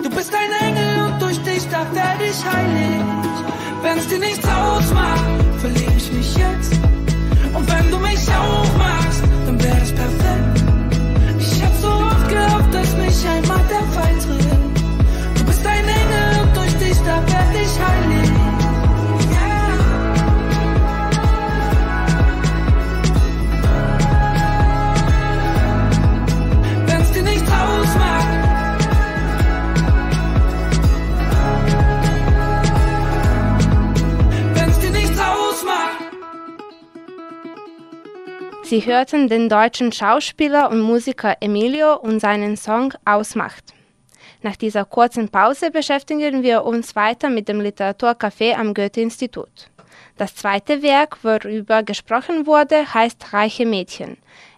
Du 0.03 0.09
bist 0.09 0.31
ein 0.35 0.51
Engel 0.67 1.05
und 1.05 1.21
durch 1.21 1.39
dich, 1.43 1.63
da 1.71 1.79
werd 1.95 2.19
ich 2.29 2.39
heilig. 2.53 3.01
Wenn's 3.81 4.07
dir 4.07 4.19
nichts 4.19 4.45
ausmacht, 4.45 5.25
verlieb 5.59 5.93
ich 5.95 6.11
mich 6.11 6.35
jetzt. 6.35 6.73
Und 7.53 7.65
wenn 7.71 7.89
du 7.89 7.97
mich 7.97 8.23
auch 8.43 8.71
magst, 8.77 9.23
dann 9.45 9.63
wäre 9.63 9.79
das 9.79 9.93
perfekt. 9.93 10.57
Ich 11.39 11.63
hab 11.63 11.73
so 11.81 11.87
oft 11.87 12.27
gehofft, 12.27 12.73
dass 12.73 12.91
mich 12.97 13.19
einmal 13.29 13.63
der 13.69 13.85
Fall 13.95 14.15
tritt. 14.25 15.37
Du 15.37 15.45
bist 15.45 15.65
ein 15.65 15.87
Engel 16.01 16.43
und 16.43 16.57
durch 16.57 16.73
dich, 16.83 16.97
da 17.05 17.15
werd 17.15 17.55
ich 17.63 17.73
heilig. 17.79 18.56
Sie 38.69 38.85
hörten 38.85 39.29
den 39.29 39.47
deutschen 39.47 39.93
Schauspieler 39.93 40.69
und 40.69 40.81
Musiker 40.81 41.37
Emilio 41.39 41.95
und 41.95 42.19
seinen 42.19 42.57
Song 42.57 42.93
Ausmacht. 43.05 43.63
Nach 44.41 44.57
dieser 44.57 44.83
kurzen 44.83 45.29
Pause 45.29 45.71
beschäftigen 45.71 46.43
wir 46.43 46.65
uns 46.65 46.93
weiter 46.93 47.29
mit 47.29 47.47
dem 47.47 47.61
Literaturcafé 47.61 48.55
am 48.55 48.73
Goethe-Institut. 48.73 49.69
Das 50.17 50.35
zweite 50.35 50.81
Werk, 50.81 51.23
worüber 51.23 51.81
gesprochen 51.83 52.45
wurde, 52.45 52.93
heißt 52.93 53.31
Reiche 53.31 53.65
Mädchen. 53.65 54.17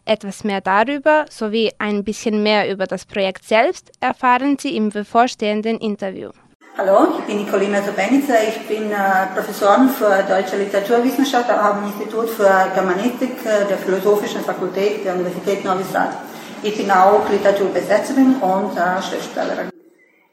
Etwas 0.09 0.43
mehr 0.43 0.59
darüber 0.59 1.25
sowie 1.29 1.71
ein 1.77 2.03
bisschen 2.03 2.41
mehr 2.41 2.67
über 2.67 2.87
das 2.87 3.05
Projekt 3.05 3.43
selbst 3.43 3.91
erfahren 3.99 4.57
Sie 4.57 4.75
im 4.75 4.89
bevorstehenden 4.89 5.77
Interview. 5.77 6.31
Hallo, 6.79 7.19
ich 7.19 7.25
bin 7.25 7.37
Nicolina 7.45 7.79
Sobenica, 7.83 8.33
ich 8.47 8.67
bin 8.67 8.91
äh, 8.91 8.95
Professorin 9.35 9.87
für 9.89 10.23
deutsche 10.27 10.57
Literaturwissenschaft 10.57 11.51
am 11.51 11.83
Institut 11.83 12.27
für 12.27 12.71
Germanistik 12.73 13.33
äh, 13.45 13.67
der 13.69 13.77
Philosophischen 13.77 14.41
Fakultät 14.41 15.05
der 15.05 15.13
Universität 15.13 15.63
Novi 15.63 15.83
Sad. 15.83 16.17
Ich 16.63 16.75
bin 16.75 16.89
auch 16.89 17.29
Literaturbesetzerin 17.29 18.37
und 18.41 18.75
äh, 18.75 19.01
Schriftstellerin. 19.03 19.69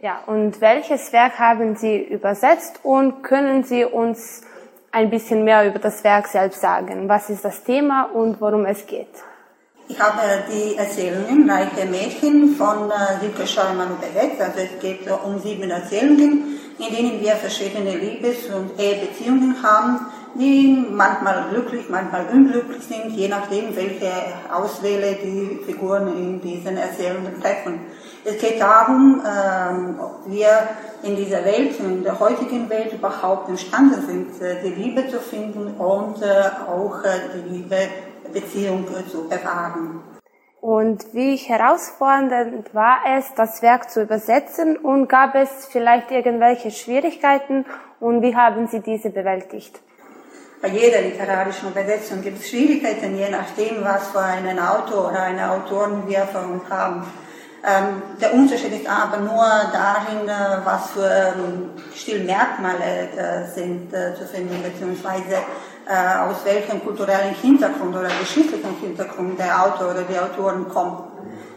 Ja, 0.00 0.20
und 0.26 0.58
welches 0.62 1.12
Werk 1.12 1.38
haben 1.38 1.76
Sie 1.76 1.98
übersetzt 1.98 2.80
und 2.82 3.22
können 3.22 3.62
Sie 3.62 3.84
uns 3.84 4.40
ein 4.90 5.10
bisschen 5.10 5.44
mehr 5.44 5.66
über 5.68 5.80
das 5.80 6.02
Werk 6.02 6.28
selbst 6.28 6.62
sagen? 6.62 7.10
Was 7.10 7.28
ist 7.28 7.44
das 7.44 7.62
Thema 7.62 8.04
und 8.14 8.40
worum 8.40 8.64
es 8.64 8.86
geht? 8.86 9.12
Ich 9.88 10.00
habe 10.00 10.20
die 10.50 10.74
Erzählungen 10.76 11.48
Reiche 11.48 11.86
Mädchen 11.86 12.56
von 12.56 12.90
äh, 12.90 13.20
Silke 13.20 13.46
Scheumann 13.46 13.96
übersetzt. 13.96 14.40
Also 14.40 14.58
es 14.58 14.80
geht 14.80 15.06
äh, 15.06 15.10
um 15.12 15.38
sieben 15.38 15.70
Erzählungen, 15.70 16.58
in 16.76 16.94
denen 16.94 17.20
wir 17.20 17.36
verschiedene 17.36 17.94
Liebes- 17.96 18.48
und 18.52 18.80
Ehebeziehungen 18.80 19.62
haben, 19.62 20.06
die 20.34 20.84
manchmal 20.90 21.44
glücklich, 21.50 21.88
manchmal 21.88 22.26
unglücklich 22.32 22.82
sind, 22.82 23.12
je 23.12 23.28
nachdem, 23.28 23.76
welche 23.76 24.10
Auswähle 24.52 25.18
die 25.22 25.60
Figuren 25.64 26.08
in 26.16 26.40
diesen 26.40 26.76
Erzählungen 26.76 27.40
treffen. 27.40 27.78
Es 28.24 28.40
geht 28.40 28.60
darum, 28.60 29.22
ähm, 29.24 30.00
ob 30.00 30.22
wir 30.26 30.48
in 31.04 31.14
dieser 31.14 31.44
Welt, 31.44 31.78
in 31.78 32.02
der 32.02 32.18
heutigen 32.18 32.68
Welt 32.68 32.92
überhaupt 32.92 33.48
imstande 33.48 34.02
sind, 34.04 34.42
äh, 34.42 34.56
die 34.64 34.82
Liebe 34.82 35.08
zu 35.08 35.20
finden 35.20 35.76
und 35.78 36.20
äh, 36.22 36.50
auch 36.68 37.04
äh, 37.04 37.20
die 37.36 37.54
Liebe 37.54 37.76
Beziehung 38.32 38.86
zu 39.10 39.28
bewahren. 39.28 40.02
Und 40.60 41.14
wie 41.14 41.36
herausfordernd 41.36 42.74
war 42.74 42.98
es, 43.16 43.32
das 43.36 43.62
Werk 43.62 43.90
zu 43.90 44.02
übersetzen 44.02 44.76
und 44.76 45.08
gab 45.08 45.34
es 45.34 45.66
vielleicht 45.70 46.10
irgendwelche 46.10 46.70
Schwierigkeiten 46.70 47.64
und 48.00 48.22
wie 48.22 48.34
haben 48.34 48.66
Sie 48.66 48.80
diese 48.80 49.10
bewältigt? 49.10 49.80
Bei 50.60 50.68
jeder 50.68 51.02
literarischen 51.02 51.68
Übersetzung 51.68 52.22
gibt 52.22 52.40
es 52.40 52.48
Schwierigkeiten, 52.48 53.16
je 53.16 53.28
nachdem, 53.30 53.84
was 53.84 54.08
für 54.08 54.20
einen 54.20 54.58
Autor 54.58 55.10
oder 55.10 55.22
eine 55.22 55.50
Autorin 55.50 56.02
wir 56.08 56.26
vor 56.26 56.42
uns 56.42 56.68
haben. 56.70 57.06
Ähm, 57.64 58.02
der 58.20 58.32
Unterschied 58.32 58.72
ist 58.72 58.88
aber 58.88 59.18
nur 59.18 59.44
darin, 59.72 60.28
äh, 60.28 60.64
was 60.64 60.90
für 60.90 61.34
ähm, 61.36 61.70
Stilmerkmale 61.94 63.10
äh, 63.16 63.46
sind 63.54 63.92
äh, 63.92 64.14
zu 64.14 64.24
finden, 64.24 64.62
beziehungsweise 64.62 65.38
aus 65.88 66.44
welchem 66.44 66.82
kulturellen 66.82 67.34
Hintergrund 67.34 67.94
oder 67.94 68.08
geschichtlichen 68.08 68.76
Hintergrund 68.80 69.38
der 69.38 69.64
Autor 69.64 69.92
oder 69.92 70.02
die 70.02 70.18
Autorin 70.18 70.68
kommt. 70.68 71.16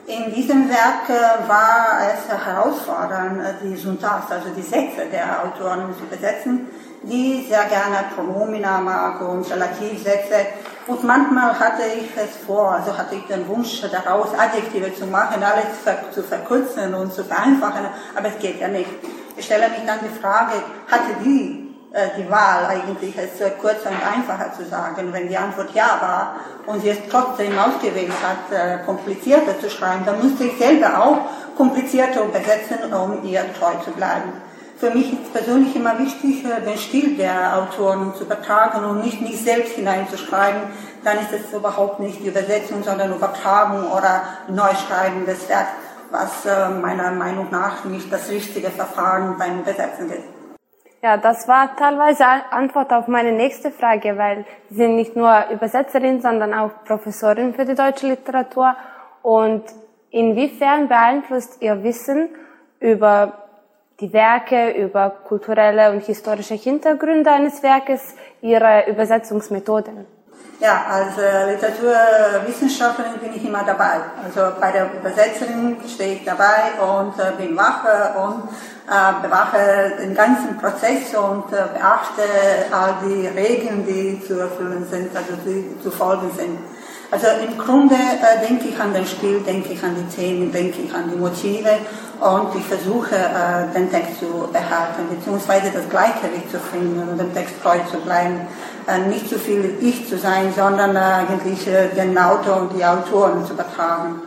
In 0.09 0.33
diesem 0.33 0.67
Werk 0.67 1.07
äh, 1.07 1.48
war 1.48 2.00
es 2.12 2.27
herausfordernd, 2.27 3.41
äh, 3.43 3.53
die 3.63 3.75
Syntax, 3.75 4.31
also 4.31 4.50
die 4.57 4.63
Sätze 4.63 5.05
der 5.12 5.43
Autoren 5.43 5.93
zu 5.95 6.05
übersetzen, 6.05 6.67
die 7.03 7.45
sehr 7.48 7.65
gerne 7.65 8.05
Pronomina 8.15 8.81
mag 8.81 9.21
und 9.21 9.48
Relativsätze. 9.51 10.48
Und 10.88 11.03
manchmal 11.03 11.59
hatte 11.59 11.83
ich 11.95 12.09
es 12.17 12.38
vor, 12.43 12.71
also 12.71 12.98
hatte 12.98 13.17
ich 13.17 13.27
den 13.27 13.48
Wunsch, 13.48 13.83
daraus 13.91 14.29
Adjektive 14.36 14.95
zu 14.95 15.05
machen, 15.05 15.43
alles 15.43 15.83
zu 16.12 16.24
verkürzen 16.24 16.95
und 16.95 17.13
zu 17.13 17.24
vereinfachen, 17.24 17.86
aber 18.15 18.29
es 18.29 18.39
geht 18.39 18.59
ja 18.59 18.67
nicht. 18.67 18.89
Ich 19.38 19.45
stelle 19.45 19.69
mich 19.69 19.86
dann 19.86 20.00
die 20.01 20.19
Frage, 20.19 20.53
hatte 20.89 21.24
die 21.24 21.67
äh, 21.67 21.69
die 22.17 22.29
Wahl 22.29 22.67
eigentlich, 22.67 23.15
es 23.17 23.41
äh, 23.41 23.50
kurzer 23.60 23.89
und 23.89 24.05
einfacher 24.05 24.53
zu 24.53 24.63
sagen. 24.65 25.12
Wenn 25.12 25.27
die 25.27 25.38
Antwort 25.38 25.74
ja 25.74 25.98
war 26.00 26.36
und 26.67 26.81
sie 26.81 26.89
es 26.89 27.00
trotzdem 27.10 27.58
ausgewählt 27.58 28.13
hat, 28.22 28.55
äh, 28.55 28.84
komplizierter 28.86 29.60
zu 29.60 29.72
schreiben, 29.72 30.05
dann 30.05 30.22
musste 30.22 30.43
ich 30.43 30.58
selber 30.60 31.03
auch 31.03 31.17
komplizierter 31.58 32.25
übersetzen, 32.25 32.93
um 32.93 33.24
ihr 33.24 33.41
treu 33.60 33.74
zu 33.84 33.89
bleiben. 33.91 34.34
Für 34.77 34.91
mich 34.91 35.12
ist 35.12 35.34
persönlich 35.34 35.75
immer 35.75 35.98
wichtig, 36.00 36.43
den 36.43 36.77
Stil 36.77 37.17
der 37.17 37.58
Autoren 37.58 38.13
zu 38.15 38.24
übertragen 38.24 38.86
und 38.86 39.03
nicht 39.03 39.19
mich 39.19 39.41
selbst 39.41 39.74
hineinzuschreiben. 39.74 40.62
Dann 41.03 41.17
ist 41.17 41.34
es 41.34 41.51
überhaupt 41.51 42.00
nicht 42.00 42.24
die 42.24 42.27
Übersetzung, 42.27 42.81
sondern 42.84 43.13
Übertragung 43.13 43.91
oder 43.91 44.24
Neuschreiben 44.48 45.25
des 45.25 45.50
Werks, 45.50 45.72
was 46.12 46.46
meiner 46.81 47.12
Meinung 47.12 47.48
nach 47.51 47.84
nicht 47.84 48.10
das 48.10 48.29
richtige 48.29 48.69
Verfahren 48.69 49.38
beim 49.38 49.60
Übersetzen 49.60 50.12
ist. 50.12 50.38
Ja, 51.01 51.15
das 51.15 51.48
war 51.48 51.77
teilweise 51.77 52.25
Antwort 52.51 52.91
auf 52.91 53.08
meine 53.08 53.32
nächste 53.32 53.72
Frage, 53.72 54.18
weil 54.18 54.46
Sie 54.70 54.75
sind 54.75 54.96
nicht 54.98 55.15
nur 55.15 55.46
Übersetzerin, 55.50 56.22
sondern 56.22 56.53
auch 56.53 56.72
Professorin 56.84 57.53
für 57.53 57.63
die 57.63 57.75
deutsche 57.75 58.08
Literatur. 58.08 58.75
Und 59.22 59.63
inwiefern 60.12 60.89
beeinflusst 60.89 61.62
Ihr 61.62 61.84
Wissen 61.84 62.29
über 62.82 63.48
die 64.01 64.12
Werke, 64.12 64.72
über 64.72 65.10
kulturelle 65.10 65.91
und 65.91 66.03
historische 66.03 66.56
Hintergründe 66.56 67.32
eines 67.32 67.63
Werkes 67.63 68.15
Ihre 68.41 68.89
Übersetzungsmethoden? 68.89 70.19
Ja, 70.62 70.84
als 70.89 71.18
äh, 71.18 71.54
Literaturwissenschaftlerin 71.54 73.20
bin 73.22 73.34
ich 73.34 73.46
immer 73.46 73.63
dabei. 73.63 74.01
Also 74.22 74.60
bei 74.60 74.74
der 74.74 74.89
Übersetzerin 74.94 75.78
stehe 75.88 76.16
ich 76.16 76.25
dabei 76.25 76.74
und 76.82 77.18
äh, 77.18 77.32
bin 77.38 77.56
wache 77.56 78.20
und 78.20 78.50
äh, 78.89 79.22
bewache 79.22 79.94
den 80.01 80.13
ganzen 80.13 80.58
Prozess 80.58 81.16
und 81.16 81.54
äh, 81.54 81.63
beachte 81.74 82.24
all 82.72 82.96
die 83.06 83.28
Regeln, 83.28 83.86
die 83.88 84.22
zu 84.22 84.38
erfüllen 84.38 84.86
sind, 84.92 85.16
also 85.16 85.32
die 85.46 85.80
zu 85.82 85.92
folgen 85.92 86.30
sind. 86.36 86.60
Also 87.12 87.25
im 87.44 87.58
Grunde 87.58 87.96
äh, 87.96 88.48
denke 88.48 88.68
ich 88.68 88.80
an 88.80 88.94
den 88.94 89.06
Stil, 89.06 89.39
denke 89.39 89.74
ich 89.74 89.84
an 89.84 89.96
die 89.96 90.16
Themen, 90.16 90.51
denke 90.51 90.82
ich 90.82 90.94
an 90.94 91.10
die 91.12 91.18
Motive 91.18 91.70
und 92.20 92.56
ich 92.56 92.66
versuche 92.66 93.16
äh, 93.16 93.74
den 93.74 93.89
Text 93.89 94.20
zu 94.20 94.48
behalten, 94.54 95.10
beziehungsweise 95.10 95.72
das 95.72 95.89
Gleichgewicht 95.89 96.51
zu 96.51 96.60
finden 96.60 97.10
und 97.10 97.18
dem 97.18 97.34
Text 97.34 97.56
treu 97.63 97.80
zu 97.92 97.98
bleiben. 97.98 98.42
Äh, 98.88 99.08
nicht 99.08 99.28
zu 99.28 99.39
viel 99.39 99.78
ich 99.82 100.08
zu 100.08 100.20
sein, 100.20 100.54
sondern 100.56 100.96
äh, 100.96 101.00
eigentlich 101.00 101.68
äh, 101.68 101.88
den 101.96 102.16
Autor 102.16 102.58
und 102.58 102.78
die 102.78 102.86
Autoren 102.86 103.44
zu 103.44 103.54
übertragen. 103.54 104.22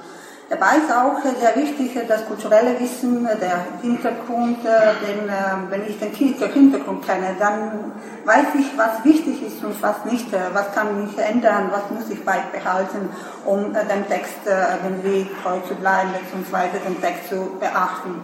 Dabei 0.53 0.77
ist 0.77 0.93
auch 0.93 1.17
sehr 1.23 1.57
wichtig 1.57 1.99
das 2.07 2.27
kulturelle 2.27 2.79
Wissen, 2.79 3.25
der 3.25 3.65
Hintergrund, 3.81 4.59
denn 4.63 5.33
wenn 5.71 5.89
ich 5.89 5.99
den 5.99 6.13
Hintergrund 6.13 7.07
kenne, 7.07 7.35
dann 7.39 7.93
weiß 8.27 8.49
ich, 8.59 8.77
was 8.77 9.03
wichtig 9.03 9.43
ist 9.47 9.65
und 9.65 9.83
was 9.83 10.05
nicht, 10.05 10.27
was 10.53 10.75
kann 10.75 11.07
mich 11.07 11.17
ändern, 11.17 11.71
was 11.73 11.91
muss 11.91 12.11
ich 12.11 12.23
beibehalten, 12.23 13.09
um 13.47 13.73
dem 13.73 14.07
Text 14.09 14.41
irgendwie 14.45 15.27
treu 15.43 15.59
zu 15.67 15.75
bleiben, 15.75 16.11
beziehungsweise 16.21 16.79
den 16.87 17.01
Text 17.01 17.31
zu 17.31 17.57
beachten. 17.59 18.21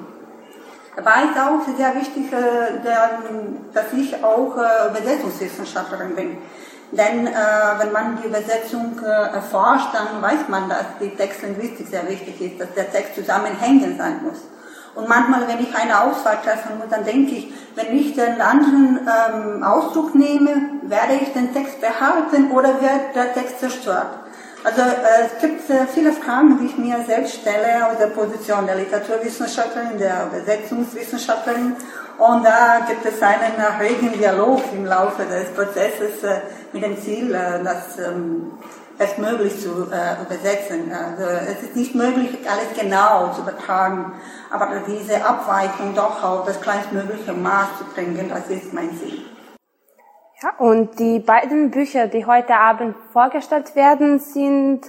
Dabei 0.99 1.31
ist 1.31 1.39
auch 1.39 1.77
sehr 1.77 1.95
wichtig, 1.95 2.33
äh, 2.33 2.83
dass 3.73 3.93
ich 3.93 4.25
auch 4.25 4.57
äh, 4.57 4.91
Übersetzungswissenschaftlerin 4.91 6.17
bin. 6.17 6.39
Denn 6.93 7.27
äh, 7.27 7.33
wenn 7.79 7.93
man 7.93 8.19
die 8.23 8.29
Übersetzung 8.29 8.99
erforscht, 9.03 9.89
dann 9.93 10.23
weiß 10.23 10.49
man, 10.49 10.69
dass 10.69 10.87
die 11.01 11.11
Textlinguistik 11.11 11.87
sehr 11.87 12.09
wichtig 12.09 12.41
ist, 12.41 12.61
dass 12.61 12.73
der 12.75 12.91
Text 12.91 13.15
zusammenhängend 13.15 13.99
sein 13.99 14.21
muss. 14.23 14.39
Und 14.99 15.09
manchmal, 15.09 15.47
wenn 15.47 15.61
ich 15.61 15.73
eine 15.77 16.01
Auswahl 16.01 16.39
treffen 16.43 16.79
muss, 16.79 16.89
dann 16.91 17.05
denke 17.05 17.33
ich, 17.33 17.53
wenn 17.77 17.97
ich 17.97 18.15
den 18.15 18.41
anderen 18.41 18.99
ähm, 19.07 19.63
Ausdruck 19.63 20.15
nehme, 20.17 20.51
werde 20.83 21.15
ich 21.23 21.33
den 21.33 21.55
Text 21.55 21.81
behalten 21.81 22.51
oder 22.51 22.81
wird 22.81 23.15
der 23.15 23.33
Text 23.33 23.61
zerstört. 23.61 24.09
Also 24.65 24.81
äh, 24.83 25.27
es 25.27 25.41
gibt 25.41 25.71
äh, 25.71 25.87
viele 25.87 26.13
Fragen, 26.13 26.59
die 26.59 26.67
ich 26.67 26.79
mir 26.79 27.05
selbst 27.07 27.35
stelle 27.35 27.87
aus 27.89 27.99
der 27.99 28.09
Position 28.09 28.67
der 28.67 28.75
Literaturwissenschaftlerin, 28.75 29.99
der 29.99 30.27
Übersetzungswissenschaftlerin. 30.33 31.77
Und 32.19 32.45
da 32.45 32.81
gibt 32.89 33.07
es 33.07 33.23
einen 33.23 33.55
regen 33.79 34.19
Dialog 34.19 34.61
im 34.73 34.85
Laufe 34.85 35.23
des 35.25 35.51
Prozesses 35.55 36.25
äh, 36.25 36.41
mit 36.73 36.83
dem 36.83 36.97
Ziel, 36.99 37.35
äh, 37.35 37.63
das 37.63 37.99
ähm, 37.99 38.53
es 38.99 39.17
möglich 39.17 39.61
zu 39.61 39.91
äh, 39.91 40.23
übersetzen. 40.23 40.93
Also 40.93 41.25
es 41.25 41.63
ist 41.63 41.77
nicht 41.77 41.95
möglich, 41.95 42.31
alles 42.49 42.79
genau 42.79 43.33
zu 43.33 43.43
übertragen, 43.43 44.13
aber 44.51 44.83
diese 44.87 45.25
Abweichung 45.25 45.95
doch 45.95 46.23
auf 46.23 46.47
das 46.47 46.61
kleinstmögliche 46.61 47.33
Maß 47.33 47.79
zu 47.79 47.85
bringen, 47.95 48.29
das 48.29 48.49
ist 48.49 48.73
mein 48.73 48.91
Ziel. 48.97 49.23
Ja, 50.43 50.51
und 50.59 50.99
die 50.99 51.19
beiden 51.19 51.71
Bücher, 51.71 52.07
die 52.07 52.25
heute 52.25 52.55
Abend 52.55 52.95
vorgestellt 53.13 53.75
werden, 53.75 54.21
sind 54.21 54.83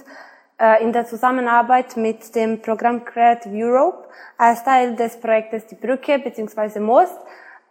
äh, 0.58 0.82
in 0.82 0.92
der 0.92 1.06
Zusammenarbeit 1.06 1.96
mit 1.96 2.34
dem 2.36 2.62
Programm 2.62 3.04
Creative 3.04 3.52
Europe 3.52 4.08
als 4.38 4.62
Teil 4.62 4.94
des 4.94 5.18
Projektes 5.18 5.66
Die 5.66 5.74
Brücke 5.74 6.18
bzw. 6.18 6.78
Most 6.78 7.18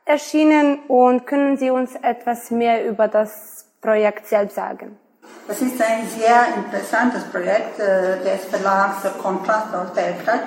erschienen 0.05 0.79
und 0.87 1.25
können 1.25 1.55
Sie 1.57 1.69
uns 1.69 1.95
etwas 1.95 2.51
mehr 2.51 2.85
über 2.85 3.07
das 3.07 3.68
Projekt 3.81 4.27
selbst 4.27 4.55
sagen? 4.55 4.97
Das 5.47 5.61
ist 5.61 5.81
ein 5.81 6.07
sehr 6.07 6.55
interessantes 6.55 7.23
Projekt 7.25 7.79
äh, 7.79 8.19
des 8.23 8.45
Verlags 8.45 8.97
Kontrast 9.21 9.73
aus 9.73 9.91
Belgrad 9.93 10.41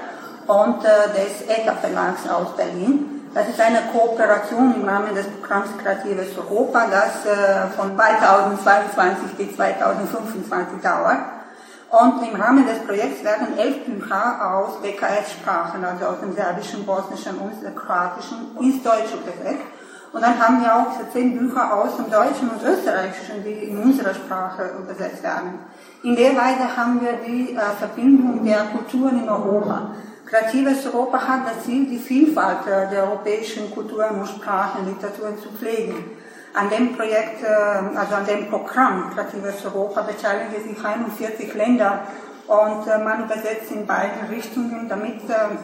und 0.46 0.84
äh, 0.84 1.08
des 1.14 1.42
ETA 1.48 1.74
Verlags 1.74 2.28
aus 2.28 2.56
Berlin. 2.56 3.22
Das 3.34 3.48
ist 3.48 3.60
eine 3.60 3.80
Kooperation 3.92 4.74
im 4.74 4.86
Rahmen 4.86 5.14
des 5.14 5.26
Programms 5.26 5.70
Kreatives 5.82 6.36
Europa, 6.36 6.86
das 6.90 7.24
äh, 7.24 7.68
von 7.76 7.96
2022 7.96 9.32
bis 9.38 9.56
2025 9.56 10.82
dauert. 10.82 11.18
Und 11.90 12.26
im 12.26 12.40
Rahmen 12.40 12.66
des 12.66 12.78
Projekts 12.86 13.24
werden 13.24 13.58
elf 13.58 13.84
Bücher 13.84 14.54
aus 14.54 14.80
BKS-Sprachen, 14.80 15.84
also 15.84 16.06
aus 16.06 16.20
dem 16.20 16.34
Serbischen, 16.34 16.86
Bosnischen 16.86 17.36
und 17.38 17.76
Kroatischen, 17.76 18.56
ins 18.60 18.82
Deutsche 18.82 19.16
übersetzt. 19.16 19.66
Und 20.12 20.20
dann 20.20 20.38
haben 20.38 20.60
wir 20.60 20.74
auch 20.74 21.10
zehn 21.10 21.38
Bücher 21.38 21.74
aus 21.74 21.96
dem 21.96 22.10
Deutschen 22.10 22.50
und 22.50 22.62
Österreichischen, 22.62 23.42
die 23.44 23.70
in 23.70 23.78
unserer 23.78 24.12
Sprache 24.14 24.70
übersetzt 24.82 25.22
werden. 25.22 25.58
In 26.02 26.14
der 26.14 26.36
Weise 26.36 26.76
haben 26.76 27.00
wir 27.00 27.14
die 27.26 27.54
äh, 27.54 27.60
Verbindung 27.78 28.44
der 28.44 28.64
Kulturen 28.64 29.22
in 29.22 29.28
Europa. 29.28 29.92
Kreatives 30.26 30.86
Europa 30.86 31.28
hat 31.28 31.40
das 31.46 31.64
Ziel, 31.64 31.86
die 31.86 31.98
Vielfalt 31.98 32.66
der 32.66 33.04
europäischen 33.04 33.70
Kulturen 33.70 34.20
und 34.20 34.26
Sprachen, 34.26 34.86
Literaturen 34.86 35.38
zu 35.38 35.50
pflegen. 35.50 36.10
An 36.54 36.68
dem 36.68 36.94
Projekt, 36.94 37.42
äh, 37.42 37.96
also 37.96 38.14
an 38.14 38.26
dem 38.26 38.50
Programm 38.50 39.10
Kreatives 39.14 39.64
Europa 39.64 40.02
beteiligen 40.02 40.62
sich 40.62 40.84
41 40.84 41.54
Länder 41.54 42.00
und 42.46 42.86
äh, 42.86 42.98
man 42.98 43.24
übersetzt 43.24 43.70
in 43.70 43.86
beide 43.86 44.28
Richtungen, 44.30 44.86
damit 44.88 45.28
äh, 45.30 45.56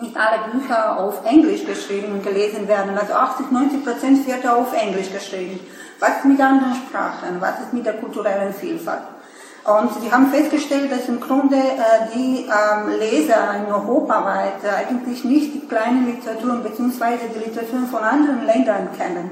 nicht 0.00 0.16
alle 0.16 0.52
Bücher 0.52 0.98
auf 0.98 1.24
Englisch 1.24 1.64
geschrieben 1.64 2.12
und 2.12 2.22
gelesen 2.22 2.68
werden. 2.68 2.96
Also 2.98 3.14
80, 3.14 3.50
90 3.50 3.84
Prozent 3.84 4.26
wird 4.26 4.46
auf 4.46 4.72
Englisch 4.72 5.12
geschrieben. 5.12 5.60
Was 6.00 6.18
ist 6.18 6.24
mit 6.24 6.40
anderen 6.40 6.74
Sprachen? 6.74 7.40
Was 7.40 7.60
ist 7.60 7.72
mit 7.72 7.84
der 7.84 7.94
kulturellen 7.94 8.52
Vielfalt? 8.52 9.02
Und 9.64 9.90
sie 10.00 10.10
haben 10.10 10.30
festgestellt, 10.30 10.90
dass 10.90 11.08
im 11.08 11.20
Grunde 11.20 11.56
äh, 11.56 12.14
die 12.14 12.46
ähm, 12.46 12.98
Leser 12.98 13.54
in 13.56 13.70
Europa 13.70 14.24
weit 14.24 14.64
äh, 14.64 14.86
eigentlich 14.86 15.24
nicht 15.24 15.52
die 15.52 15.66
kleinen 15.66 16.06
Literaturen 16.06 16.62
bzw. 16.62 17.18
die 17.34 17.50
Literaturen 17.50 17.86
von 17.86 18.02
anderen 18.02 18.46
Ländern 18.46 18.88
kennen. 18.96 19.30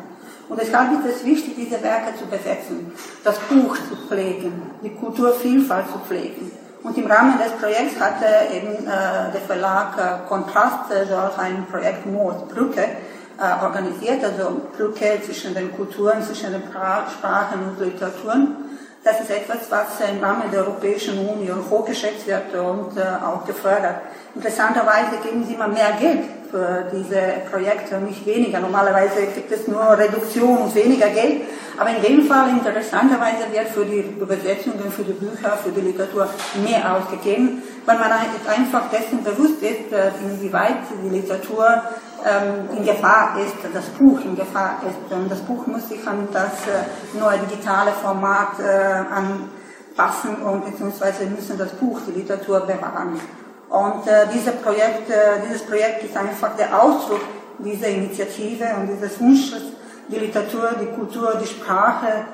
Und 0.48 0.60
deshalb 0.60 0.92
ist 0.92 1.16
es 1.16 1.24
wichtig, 1.24 1.54
diese 1.56 1.82
Werke 1.82 2.16
zu 2.18 2.26
besetzen, 2.26 2.92
das 3.24 3.38
Buch 3.38 3.76
zu 3.88 3.96
pflegen, 4.08 4.70
die 4.82 4.90
Kulturvielfalt 4.90 5.86
zu 5.90 5.98
pflegen. 6.00 6.50
Und 6.82 6.96
im 6.96 7.06
Rahmen 7.06 7.38
des 7.38 7.52
Projekts 7.52 8.00
hatte 8.00 8.26
eben 8.54 8.86
äh, 8.86 9.32
der 9.32 9.40
Verlag 9.46 9.98
äh, 9.98 10.28
Kontrast 10.28 10.90
so 11.08 11.40
ein 11.40 11.66
Projekt 11.70 12.06
Moos 12.06 12.34
Brücke 12.48 12.82
äh, 12.82 13.64
organisiert, 13.64 14.22
also 14.24 14.60
Brücke 14.76 15.20
zwischen 15.24 15.54
den 15.54 15.74
Kulturen, 15.74 16.22
zwischen 16.22 16.52
den 16.52 16.62
pra 16.70 17.06
Sprachen 17.10 17.60
und 17.68 17.80
Literaturen 17.80 18.65
das 19.06 19.20
ist 19.20 19.30
etwas, 19.30 19.58
was 19.70 19.86
im 20.10 20.22
Rahmen 20.22 20.50
der 20.50 20.62
Europäischen 20.62 21.16
Union 21.28 21.64
hochgeschätzt 21.70 22.26
wird 22.26 22.52
und 22.54 22.96
äh, 22.96 23.24
auch 23.24 23.46
gefördert. 23.46 24.00
Interessanterweise 24.34 25.18
geben 25.22 25.44
sie 25.46 25.54
immer 25.54 25.68
mehr 25.68 25.92
Geld 26.00 26.24
für 26.50 26.86
diese 26.92 27.20
Projekte 27.48 27.98
nicht 27.98 28.26
weniger. 28.26 28.58
Normalerweise 28.58 29.26
gibt 29.32 29.52
es 29.52 29.68
nur 29.68 29.96
Reduktion 29.96 30.58
und 30.58 30.74
weniger 30.74 31.08
Geld. 31.10 31.42
Aber 31.78 31.90
in 31.90 32.02
dem 32.02 32.26
Fall 32.26 32.48
interessanterweise 32.50 33.44
wird 33.52 33.68
für 33.68 33.84
die 33.84 34.00
Übersetzungen, 34.20 34.90
für 34.90 35.04
die 35.04 35.12
Bücher, 35.12 35.56
für 35.62 35.70
die 35.70 35.82
Literatur 35.82 36.28
mehr 36.64 36.96
ausgegeben, 36.96 37.62
weil 37.86 37.98
man 37.98 38.10
einfach 38.10 38.90
dessen 38.90 39.22
bewusst 39.22 39.62
ist, 39.62 39.92
äh, 39.92 40.10
inwieweit 40.22 40.78
die 41.02 41.08
Literatur 41.08 41.82
ähm, 42.24 42.76
in 42.76 42.84
Gefahr 42.84 43.38
ist, 43.38 43.54
das 43.72 43.86
Buch 43.90 44.20
in 44.24 44.34
Gefahr 44.34 44.80
ist. 44.86 45.12
Und 45.14 45.30
das 45.30 45.40
Buch 45.40 45.66
muss 45.66 45.88
sich 45.88 46.06
an 46.06 46.28
das 46.32 46.66
äh, 46.66 47.18
neue 47.18 47.38
digitale 47.38 47.92
Format 47.92 48.58
äh, 48.58 49.04
anpassen 49.14 50.42
und 50.42 50.64
beziehungsweise 50.64 51.26
müssen 51.26 51.56
das 51.56 51.70
Buch, 51.72 52.00
die 52.08 52.18
Literatur 52.18 52.60
bewahren. 52.60 53.20
Und 53.68 54.06
äh, 54.06 54.26
Projekt, 54.62 55.10
dieses 55.48 55.62
Projekt 55.62 56.04
ist 56.04 56.16
einfach 56.16 56.56
der 56.56 56.80
Ausdruck 56.80 57.20
dieser 57.58 57.88
Initiative 57.88 58.64
und 58.78 58.88
dieses 58.88 59.20
Wunsches, 59.20 59.62
die 60.08 60.18
Literatur, 60.18 60.70
die 60.80 60.86
Kultur, 60.86 61.34
die 61.40 61.46
Sprache 61.46 62.26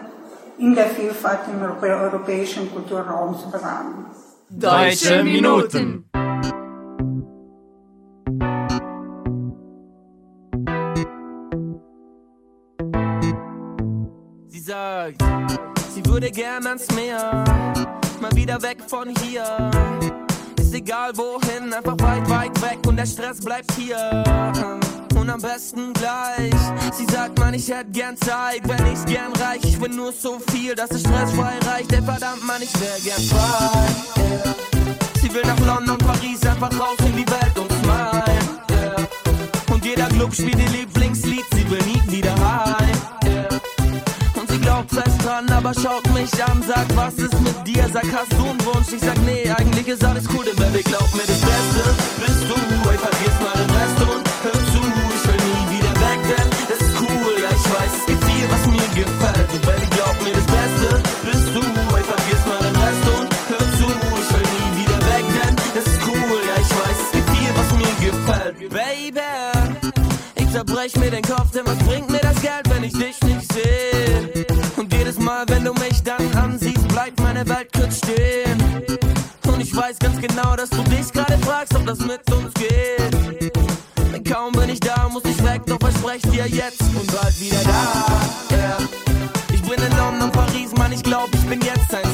in 0.59 0.75
der 0.75 0.87
Vielfalt 0.87 1.41
im 1.49 1.63
europäischen 1.63 2.71
Kulturraum 2.73 3.39
zu 3.39 3.51
bewahren. 3.51 4.07
Deutsche 4.55 5.25
Minuten. 5.25 6.05
Sie 14.49 14.61
sagt, 14.61 15.23
sie 15.95 16.05
würde 16.05 16.31
gern 16.31 16.67
ans 16.67 16.87
Meer, 16.95 17.45
mal 18.21 18.35
wieder 18.35 18.61
weg 18.63 18.79
von 18.87 19.09
hier. 19.23 19.71
Ist 20.59 20.75
egal 20.75 21.17
wohin, 21.17 21.73
einfach 21.73 21.97
weit, 22.01 22.29
weit 22.29 22.63
weg 22.63 22.79
und 22.87 22.97
der 22.97 23.07
Stress 23.07 23.41
bleibt 23.41 23.73
hier. 23.73 24.13
Und 25.23 25.31
am 25.31 25.41
besten 25.41 25.93
gleich. 25.93 26.51
Sie 26.93 27.07
sagt, 27.07 27.39
man, 27.39 27.55
ich 27.55 27.69
hätte 27.69 27.93
gern 27.93 28.17
Zeit, 28.17 28.61
wenn 28.65 28.93
ich's 28.93 29.05
gern 29.05 29.33
reich. 29.35 29.61
Ich 29.63 29.81
will 29.81 29.91
nur 29.91 30.13
so 30.13 30.41
viel, 30.51 30.75
dass 30.75 30.91
es 30.91 31.03
stressfrei 31.03 31.61
reicht. 31.65 31.93
Ey, 31.93 32.03
verdammt, 32.03 32.45
man, 32.45 32.61
ich 32.61 32.73
wär 32.81 32.99
gern 33.05 33.23
frei. 33.29 33.87
Sie 35.21 35.33
will 35.33 35.43
nach 35.43 35.61
London, 35.61 35.97
Paris, 35.99 36.45
einfach 36.45 36.73
raus 36.73 36.99
in 37.07 37.17
die 37.17 37.31
Welt 37.31 37.57
und 37.57 37.71
smile. 37.71 38.25
Und 39.73 39.85
jeder 39.85 40.09
Club 40.09 40.35
spielt 40.35 40.59
ihr 40.59 40.71
Lieblingslied, 40.71 41.45
sie 41.55 41.71
will 41.71 41.83
nie 41.85 42.03
wieder 42.11 42.35
heim. 42.35 43.47
Und 44.35 44.51
sie 44.51 44.59
glaubt 44.59 44.91
fest 44.91 45.25
dran, 45.25 45.49
aber 45.51 45.73
schaut 45.73 46.05
mich 46.13 46.33
an, 46.45 46.65
sagt, 46.67 46.97
was 46.97 47.15
ist 47.15 47.41
mit 47.43 47.65
dir? 47.65 47.89
Sag, 47.93 48.07
hast 48.13 48.33
du 48.33 48.45
einen 48.45 48.65
Wunsch? 48.67 48.93
Ich 48.93 49.01
sag, 49.01 49.17
nee, 49.19 49.49
eigentlich 49.49 49.87
ist 49.87 50.05
alles 50.05 50.25
cool, 50.35 50.45
denn 50.45 50.57
Baby, 50.57 50.83
glaub 50.83 51.15
mir, 51.15 51.23
das 51.29 51.39
Beste 51.39 51.95
bist 52.27 52.43
du. 52.49 52.72
Zerbrech 70.83 70.97
mir 70.97 71.11
den 71.11 71.23
Kopf, 71.23 71.51
denn 71.53 71.67
was 71.67 71.79
bringt 71.79 72.11
mir 72.11 72.21
das 72.21 72.41
Geld, 72.41 72.69
wenn 72.69 72.85
ich 72.85 72.93
dich 72.93 73.21
nicht 73.23 73.53
sehe? 73.53 74.47
Und 74.77 74.93
jedes 74.93 75.19
Mal, 75.19 75.45
wenn 75.49 75.65
du 75.65 75.73
mich 75.75 76.03
dann 76.03 76.35
ansiehst, 76.37 76.89
bleibt 76.89 77.21
meine 77.21 77.49
Welt 77.49 77.69
kurz 77.73 77.99
stehen. 77.99 78.59
Und 79.47 79.61
ich 79.61 79.75
weiß 79.75 79.99
ganz 79.99 80.21
genau, 80.21 80.57
dass 80.57 80.71
du 80.71 80.83
dich 80.85 81.13
gerade 81.13 81.39
fragst, 81.39 81.75
ob 81.75 81.87
das 81.87 82.01
mit 82.01 82.21
uns 82.33 82.53
geht. 82.55 83.53
Denn 84.13 84.25
kaum 84.25 84.53
bin 84.53 84.71
ich 84.71 84.81
da, 84.81 85.09
muss 85.09 85.25
ich 85.25 85.43
weg, 85.45 85.63
doch 85.67 85.79
versprech 85.79 86.23
dir 86.23 86.47
jetzt 86.47 86.81
und 86.81 87.07
bald 87.13 87.41
wieder 87.41 87.63
da. 87.65 88.57
Yeah. 88.57 88.79
Ich 89.53 89.63
bin 89.63 89.83
in 89.83 89.97
London, 89.97 90.33
Paris, 90.33 90.73
Mann, 90.77 90.93
ich 90.93 91.03
glaub, 91.03 91.29
ich 91.35 91.47
bin 91.47 91.61
jetzt 91.61 91.95
ein 91.95 92.12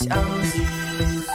mich 0.00 0.12
ansiehst. 0.12 1.30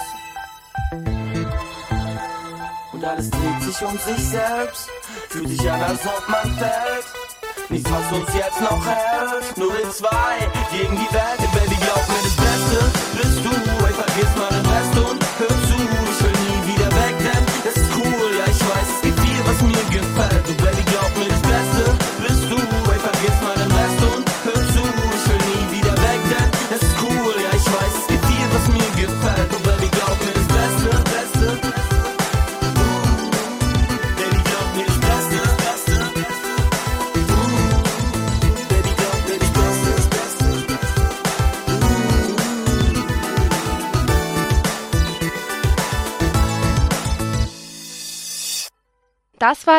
Und 2.93 3.05
alles 3.05 3.29
dreht 3.29 3.61
sich 3.61 3.81
um 3.83 3.97
sich 3.97 4.29
selbst, 4.29 4.89
fühlt 5.29 5.49
sich 5.49 5.71
an, 5.71 5.81
als 5.81 6.05
ob 6.05 6.27
man 6.27 6.55
fällt. 6.55 7.69
Nichts, 7.69 7.89
was 7.89 8.19
uns 8.19 8.33
jetzt 8.35 8.61
noch 8.61 8.85
hält, 8.85 9.57
nur 9.57 9.77
wir 9.77 9.89
zwei 9.91 10.49
gegen 10.71 10.95
die 10.95 11.13
Welt. 11.13 11.31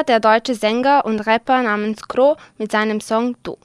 Der 0.02 0.20
deutsche 0.20 0.54
Sänger 0.54 1.04
und 1.04 1.20
Rapper 1.20 1.62
namens 1.62 2.06
Kro 2.08 2.36
mit 2.58 2.72
seinem 2.72 3.00
Song 3.00 3.36
Du. 3.42 3.56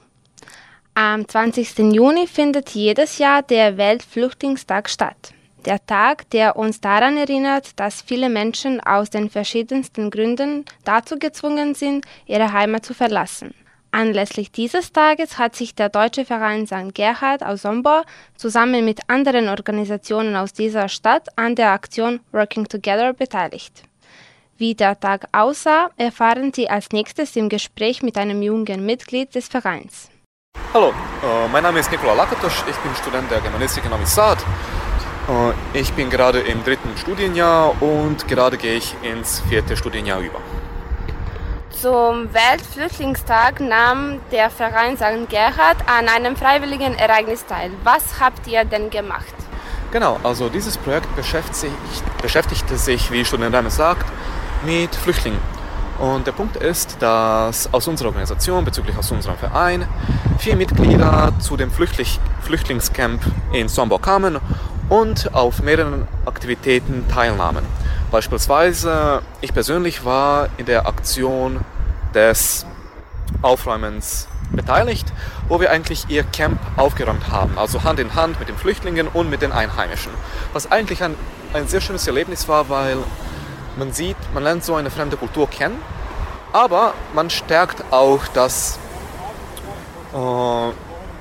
Am 0.94 1.28
20. 1.28 1.78
Juni 1.92 2.26
findet 2.26 2.70
jedes 2.70 3.18
Jahr 3.18 3.42
der 3.42 3.76
Weltflüchtlingstag 3.76 4.88
statt. 4.88 5.32
Der 5.64 5.84
Tag, 5.84 6.30
der 6.30 6.56
uns 6.56 6.80
daran 6.80 7.16
erinnert, 7.16 7.78
dass 7.78 8.02
viele 8.02 8.28
Menschen 8.28 8.80
aus 8.80 9.10
den 9.10 9.28
verschiedensten 9.28 10.10
Gründen 10.10 10.64
dazu 10.84 11.18
gezwungen 11.18 11.74
sind, 11.74 12.04
ihre 12.26 12.52
Heimat 12.52 12.86
zu 12.86 12.94
verlassen. 12.94 13.54
Anlässlich 13.90 14.52
dieses 14.52 14.92
Tages 14.92 15.38
hat 15.38 15.56
sich 15.56 15.74
der 15.74 15.88
Deutsche 15.88 16.24
Verein 16.24 16.66
St. 16.66 16.94
Gerhard 16.94 17.42
aus 17.42 17.62
Sombor 17.62 18.04
zusammen 18.36 18.84
mit 18.84 19.00
anderen 19.08 19.48
Organisationen 19.48 20.36
aus 20.36 20.52
dieser 20.52 20.88
Stadt 20.88 21.28
an 21.36 21.54
der 21.54 21.72
Aktion 21.72 22.20
Working 22.32 22.68
Together 22.68 23.14
beteiligt. 23.14 23.82
Wie 24.60 24.74
der 24.74 24.98
Tag 24.98 25.28
aussah, 25.30 25.90
erfahren 25.96 26.52
Sie 26.52 26.68
als 26.68 26.88
nächstes 26.90 27.36
im 27.36 27.48
Gespräch 27.48 28.02
mit 28.02 28.18
einem 28.18 28.42
jungen 28.42 28.84
Mitglied 28.84 29.32
des 29.36 29.46
Vereins. 29.46 30.10
Hallo, 30.74 30.88
äh, 30.88 31.46
mein 31.52 31.62
Name 31.62 31.78
ist 31.78 31.92
Nikola 31.92 32.14
Lakatosch, 32.14 32.64
ich 32.68 32.76
bin 32.78 32.92
Student 32.96 33.30
der 33.30 33.40
Germanistik 33.40 33.84
in 33.84 34.06
Sad. 34.06 34.38
Äh, 35.28 35.78
Ich 35.78 35.92
bin 35.92 36.10
gerade 36.10 36.40
im 36.40 36.64
dritten 36.64 36.90
Studienjahr 36.96 37.80
und 37.80 38.26
gerade 38.26 38.56
gehe 38.56 38.74
ich 38.78 38.96
ins 39.02 39.38
vierte 39.48 39.76
Studienjahr 39.76 40.18
über. 40.18 40.40
Zum 41.70 42.34
Weltflüchtlingstag 42.34 43.60
nahm 43.60 44.18
der 44.32 44.50
Verein 44.50 44.96
St. 44.96 45.28
Gerhard 45.28 45.76
an 45.86 46.08
einem 46.08 46.34
freiwilligen 46.34 46.94
Ereignis 46.94 47.46
teil. 47.46 47.70
Was 47.84 48.18
habt 48.18 48.44
ihr 48.48 48.64
denn 48.64 48.90
gemacht? 48.90 49.34
Genau, 49.92 50.18
also 50.24 50.48
dieses 50.48 50.76
Projekt 50.76 51.14
beschäftigt 51.14 51.54
sich, 51.54 51.72
beschäftigte 52.20 52.76
sich, 52.76 53.12
wie 53.12 53.24
schon 53.24 53.40
der 53.40 53.50
Name 53.50 53.70
sagt, 53.70 54.04
mit 54.64 54.94
Flüchtlingen. 54.94 55.40
Und 55.98 56.26
der 56.26 56.32
Punkt 56.32 56.56
ist, 56.56 56.96
dass 57.00 57.72
aus 57.72 57.88
unserer 57.88 58.08
Organisation, 58.08 58.64
bezüglich 58.64 58.96
aus 58.96 59.10
unserem 59.10 59.36
Verein, 59.36 59.86
vier 60.38 60.54
Mitglieder 60.54 61.32
zu 61.40 61.56
dem 61.56 61.72
Flüchtling, 61.72 62.06
Flüchtlingscamp 62.42 63.20
in 63.52 63.68
Sombor 63.68 64.00
kamen 64.00 64.38
und 64.88 65.34
auf 65.34 65.60
mehreren 65.60 66.06
Aktivitäten 66.24 67.04
teilnahmen. 67.08 67.64
Beispielsweise, 68.10 69.22
ich 69.40 69.52
persönlich 69.52 70.04
war 70.04 70.48
in 70.56 70.66
der 70.66 70.86
Aktion 70.86 71.60
des 72.14 72.64
Aufräumens 73.42 74.28
beteiligt, 74.52 75.12
wo 75.48 75.60
wir 75.60 75.70
eigentlich 75.70 76.06
ihr 76.08 76.22
Camp 76.22 76.58
aufgeräumt 76.76 77.28
haben, 77.28 77.58
also 77.58 77.84
Hand 77.84 78.00
in 78.00 78.14
Hand 78.14 78.38
mit 78.38 78.48
den 78.48 78.56
Flüchtlingen 78.56 79.08
und 79.08 79.28
mit 79.28 79.42
den 79.42 79.52
Einheimischen. 79.52 80.12
Was 80.52 80.70
eigentlich 80.70 81.02
ein, 81.02 81.14
ein 81.52 81.68
sehr 81.68 81.80
schönes 81.80 82.06
Erlebnis 82.06 82.48
war, 82.48 82.68
weil 82.68 82.98
man 83.78 83.92
sieht, 83.92 84.16
man 84.34 84.42
lernt 84.42 84.64
so 84.64 84.74
eine 84.74 84.90
fremde 84.90 85.16
Kultur 85.16 85.48
kennen, 85.48 85.80
aber 86.52 86.94
man 87.14 87.30
stärkt 87.30 87.92
auch 87.92 88.26
das, 88.34 88.78
äh, 90.12 90.72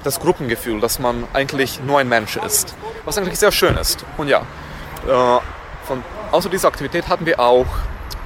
das 0.03 0.19
Gruppengefühl, 0.19 0.79
dass 0.81 0.99
man 0.99 1.25
eigentlich 1.33 1.81
nur 1.83 1.99
ein 1.99 2.09
Mensch 2.09 2.37
ist, 2.37 2.75
was 3.05 3.17
eigentlich 3.17 3.39
sehr 3.39 3.51
schön 3.51 3.77
ist. 3.77 4.03
Und 4.17 4.27
ja, 4.27 4.39
äh, 4.39 5.39
von, 5.85 6.03
außer 6.31 6.49
dieser 6.49 6.67
Aktivität 6.67 7.07
hatten 7.07 7.25
wir 7.25 7.39
auch 7.39 7.67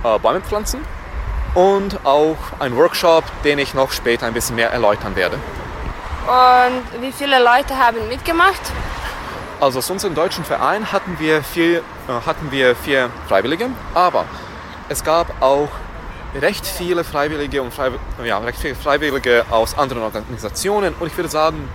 äh, 0.04 0.18
Bäume 0.20 0.42
pflanzen 0.42 0.82
und 1.54 2.06
auch 2.06 2.38
einen 2.60 2.78
Workshop, 2.78 3.26
den 3.44 3.60
ich 3.60 3.74
noch 3.74 3.92
später 3.92 4.26
ein 4.26 4.34
bisschen 4.34 4.56
mehr 4.56 4.72
erläutern 4.72 5.16
werde. 5.16 5.38
Und 6.28 7.02
wie 7.02 7.12
viele 7.12 7.44
Leute 7.44 7.78
haben 7.78 8.08
mitgemacht? 8.08 8.62
Also 9.62 9.78
aus 9.78 9.92
unserem 9.92 10.16
deutschen 10.16 10.44
Verein 10.44 10.92
hatten 10.92 11.18
wir 11.20 11.44
vier, 11.44 11.78
äh, 11.78 11.82
hatten 12.26 12.52
wir 12.52 12.76
vier 12.76 13.12
Freiwillige, 13.28 13.70
aber 13.94 14.26
es 14.90 15.04
gab 15.04 15.40
auch 15.40 15.70
recht 16.34 16.66
viele 16.66 17.04
Freiwillige 17.04 17.62
und 17.62 17.72
Freiw 17.72 17.92
ja, 18.24 18.40
recht 18.40 18.58
viele 18.58 18.74
Freiwillige 18.74 19.46
aus 19.52 19.78
anderen 19.78 20.02
Organisationen 20.02 20.96
und 21.00 21.06
ich 21.06 21.16
würde 21.16 21.30
sagen 21.30 21.70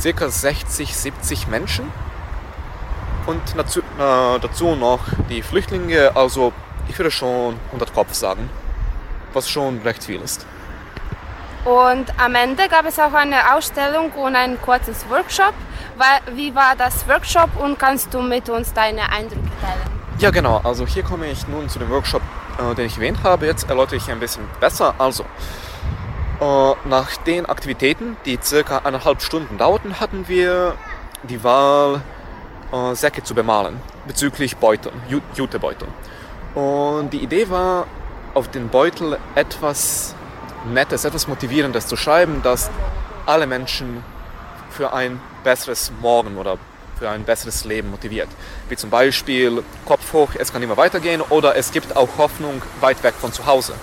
circa 0.00 0.28
60, 0.28 0.96
70 0.96 1.46
Menschen 1.46 1.92
und 3.26 3.40
dazu, 3.56 3.78
äh, 3.78 4.40
dazu 4.40 4.74
noch 4.74 4.98
die 5.30 5.42
Flüchtlinge, 5.42 6.10
also 6.16 6.52
ich 6.88 6.98
würde 6.98 7.12
schon 7.12 7.54
100 7.66 7.94
Kopf 7.94 8.12
sagen, 8.12 8.50
was 9.32 9.48
schon 9.48 9.80
recht 9.82 10.02
viel 10.02 10.20
ist. 10.20 10.44
Und 11.64 12.06
am 12.18 12.34
Ende 12.34 12.68
gab 12.68 12.84
es 12.86 12.98
auch 12.98 13.12
eine 13.12 13.54
Ausstellung 13.54 14.10
und 14.12 14.34
ein 14.34 14.60
kurzes 14.60 15.08
Workshop. 15.08 15.54
Wie 16.32 16.54
war 16.54 16.74
das 16.76 17.06
Workshop 17.08 17.50
und 17.56 17.78
kannst 17.78 18.12
du 18.12 18.20
mit 18.20 18.48
uns 18.48 18.72
deine 18.72 19.10
Eindrücke 19.10 19.48
teilen? 19.60 19.94
Ja, 20.18 20.30
genau. 20.30 20.60
Also 20.64 20.86
hier 20.86 21.02
komme 21.02 21.26
ich 21.26 21.46
nun 21.48 21.68
zu 21.68 21.78
dem 21.78 21.90
Workshop, 21.90 22.22
äh, 22.58 22.74
den 22.74 22.86
ich 22.86 22.96
erwähnt 22.96 23.18
habe. 23.22 23.46
Jetzt 23.46 23.68
erläutere 23.68 23.96
ich 23.96 24.10
ein 24.10 24.20
bisschen 24.20 24.44
besser. 24.60 24.94
Also, 24.98 25.24
äh, 26.40 26.72
nach 26.88 27.16
den 27.26 27.46
Aktivitäten, 27.46 28.16
die 28.24 28.38
circa 28.42 28.78
eineinhalb 28.78 29.22
Stunden 29.22 29.58
dauerten, 29.58 30.00
hatten 30.00 30.28
wir 30.28 30.74
die 31.22 31.42
Wahl, 31.42 32.00
äh, 32.72 32.94
Säcke 32.94 33.22
zu 33.22 33.34
bemalen 33.34 33.80
bezüglich 34.06 34.56
Beuteln, 34.56 34.94
Jutebeuteln. 35.34 35.90
Und 36.54 37.10
die 37.10 37.22
Idee 37.22 37.48
war, 37.50 37.86
auf 38.34 38.48
den 38.48 38.68
Beutel 38.68 39.18
etwas 39.34 40.14
Nettes, 40.72 41.04
etwas 41.04 41.28
Motivierendes 41.28 41.86
zu 41.86 41.96
schreiben, 41.96 42.42
dass 42.42 42.70
alle 43.26 43.46
Menschen 43.46 44.02
für 44.70 44.92
ein 44.92 45.20
besseres 45.44 45.92
Morgen 46.00 46.36
oder 46.36 46.58
für 46.98 47.08
ein 47.08 47.24
besseres 47.24 47.64
Leben 47.64 47.90
motiviert. 47.90 48.28
Wie 48.68 48.76
zum 48.76 48.90
Beispiel 48.90 49.62
Kopf 49.84 50.12
hoch, 50.12 50.30
es 50.38 50.52
kann 50.52 50.62
immer 50.62 50.76
weitergehen 50.76 51.20
oder 51.20 51.56
es 51.56 51.70
gibt 51.70 51.96
auch 51.96 52.08
Hoffnung 52.18 52.62
weit 52.80 53.02
weg 53.02 53.14
von 53.20 53.32
zu 53.32 53.46
Hause. 53.46 53.74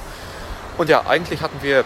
Und 0.78 0.90
ja, 0.90 1.06
eigentlich 1.08 1.42
hatten 1.42 1.62
wir, 1.62 1.84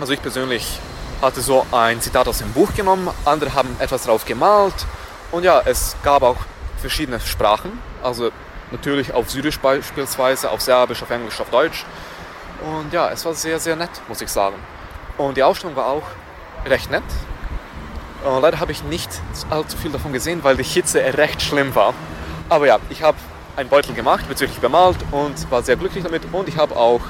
also 0.00 0.12
ich 0.12 0.22
persönlich 0.22 0.78
hatte 1.22 1.40
so 1.40 1.66
ein 1.72 2.00
Zitat 2.00 2.28
aus 2.28 2.38
dem 2.38 2.52
Buch 2.52 2.74
genommen, 2.74 3.08
andere 3.24 3.54
haben 3.54 3.76
etwas 3.78 4.04
drauf 4.04 4.24
gemalt 4.24 4.74
und 5.30 5.44
ja, 5.44 5.62
es 5.64 5.96
gab 6.02 6.22
auch 6.22 6.38
verschiedene 6.78 7.20
Sprachen, 7.20 7.78
also 8.02 8.30
natürlich 8.70 9.12
auf 9.14 9.30
Syrisch 9.30 9.58
beispielsweise, 9.58 10.50
auf 10.50 10.60
Serbisch, 10.60 11.02
auf 11.02 11.10
Englisch, 11.10 11.40
auf 11.40 11.50
Deutsch. 11.50 11.84
Und 12.62 12.92
ja, 12.92 13.10
es 13.10 13.24
war 13.24 13.34
sehr, 13.34 13.58
sehr 13.58 13.76
nett, 13.76 13.90
muss 14.08 14.20
ich 14.20 14.28
sagen. 14.28 14.56
Und 15.16 15.36
die 15.36 15.42
Ausstellung 15.42 15.76
war 15.76 15.86
auch 15.86 16.04
recht 16.66 16.90
nett. 16.90 17.02
Und 18.24 18.40
leider 18.40 18.58
habe 18.58 18.72
ich 18.72 18.82
nicht 18.84 19.10
allzu 19.50 19.76
viel 19.76 19.90
davon 19.90 20.12
gesehen, 20.12 20.42
weil 20.42 20.56
die 20.56 20.62
Hitze 20.62 21.00
recht 21.00 21.42
schlimm 21.42 21.74
war. 21.74 21.92
Aber 22.48 22.66
ja, 22.66 22.78
ich 22.88 23.02
habe 23.02 23.18
einen 23.56 23.68
Beutel 23.68 23.94
gemacht, 23.94 24.26
bezüglich 24.28 24.58
bemalt 24.58 24.96
und 25.12 25.50
war 25.50 25.62
sehr 25.62 25.76
glücklich 25.76 26.02
damit. 26.02 26.22
Und 26.32 26.48
ich 26.48 26.56
habe 26.56 26.76
auch 26.76 27.02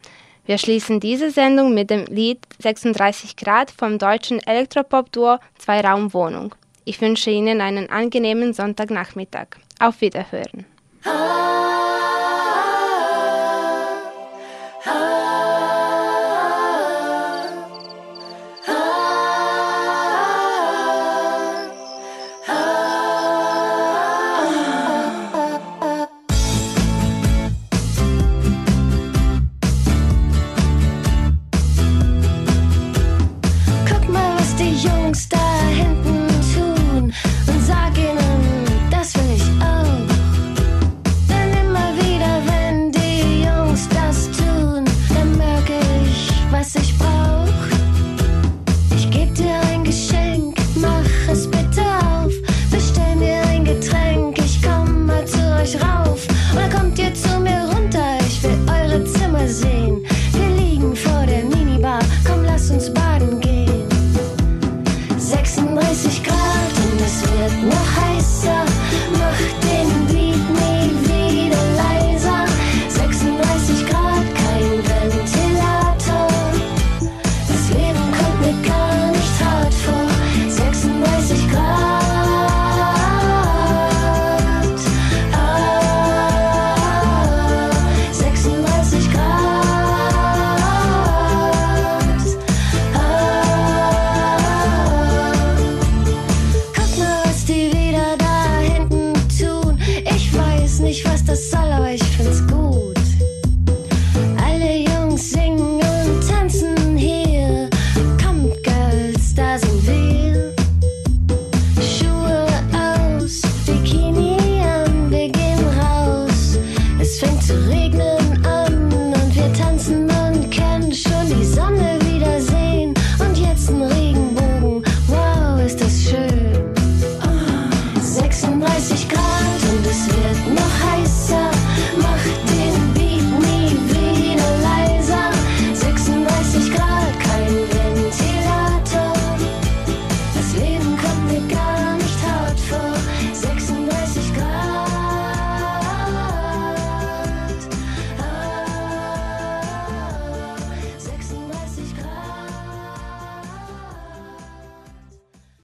Wir 0.47 0.59
schließen 0.59 1.01
diese 1.01 1.31
Sendung 1.31 1.75
mit 1.75 1.91
dem 1.91 2.05
Lied 2.07 2.39
36 2.61 3.37
Grad 3.37 3.71
vom 3.71 3.99
deutschen 3.99 4.41
Elektropop-Duo 4.41 5.39
Zwei 5.59 5.81
Raum 5.81 6.13
Wohnung. 6.15 6.55
Ich 6.85 7.01
wünsche 7.01 7.31
Ihnen 7.31 7.61
einen 7.61 7.91
angenehmen 7.91 8.53
Sonntagnachmittag. 8.53 9.49
Auf 9.81 10.01
Wiederhören. 10.01 10.67
Ah. 11.05 12.12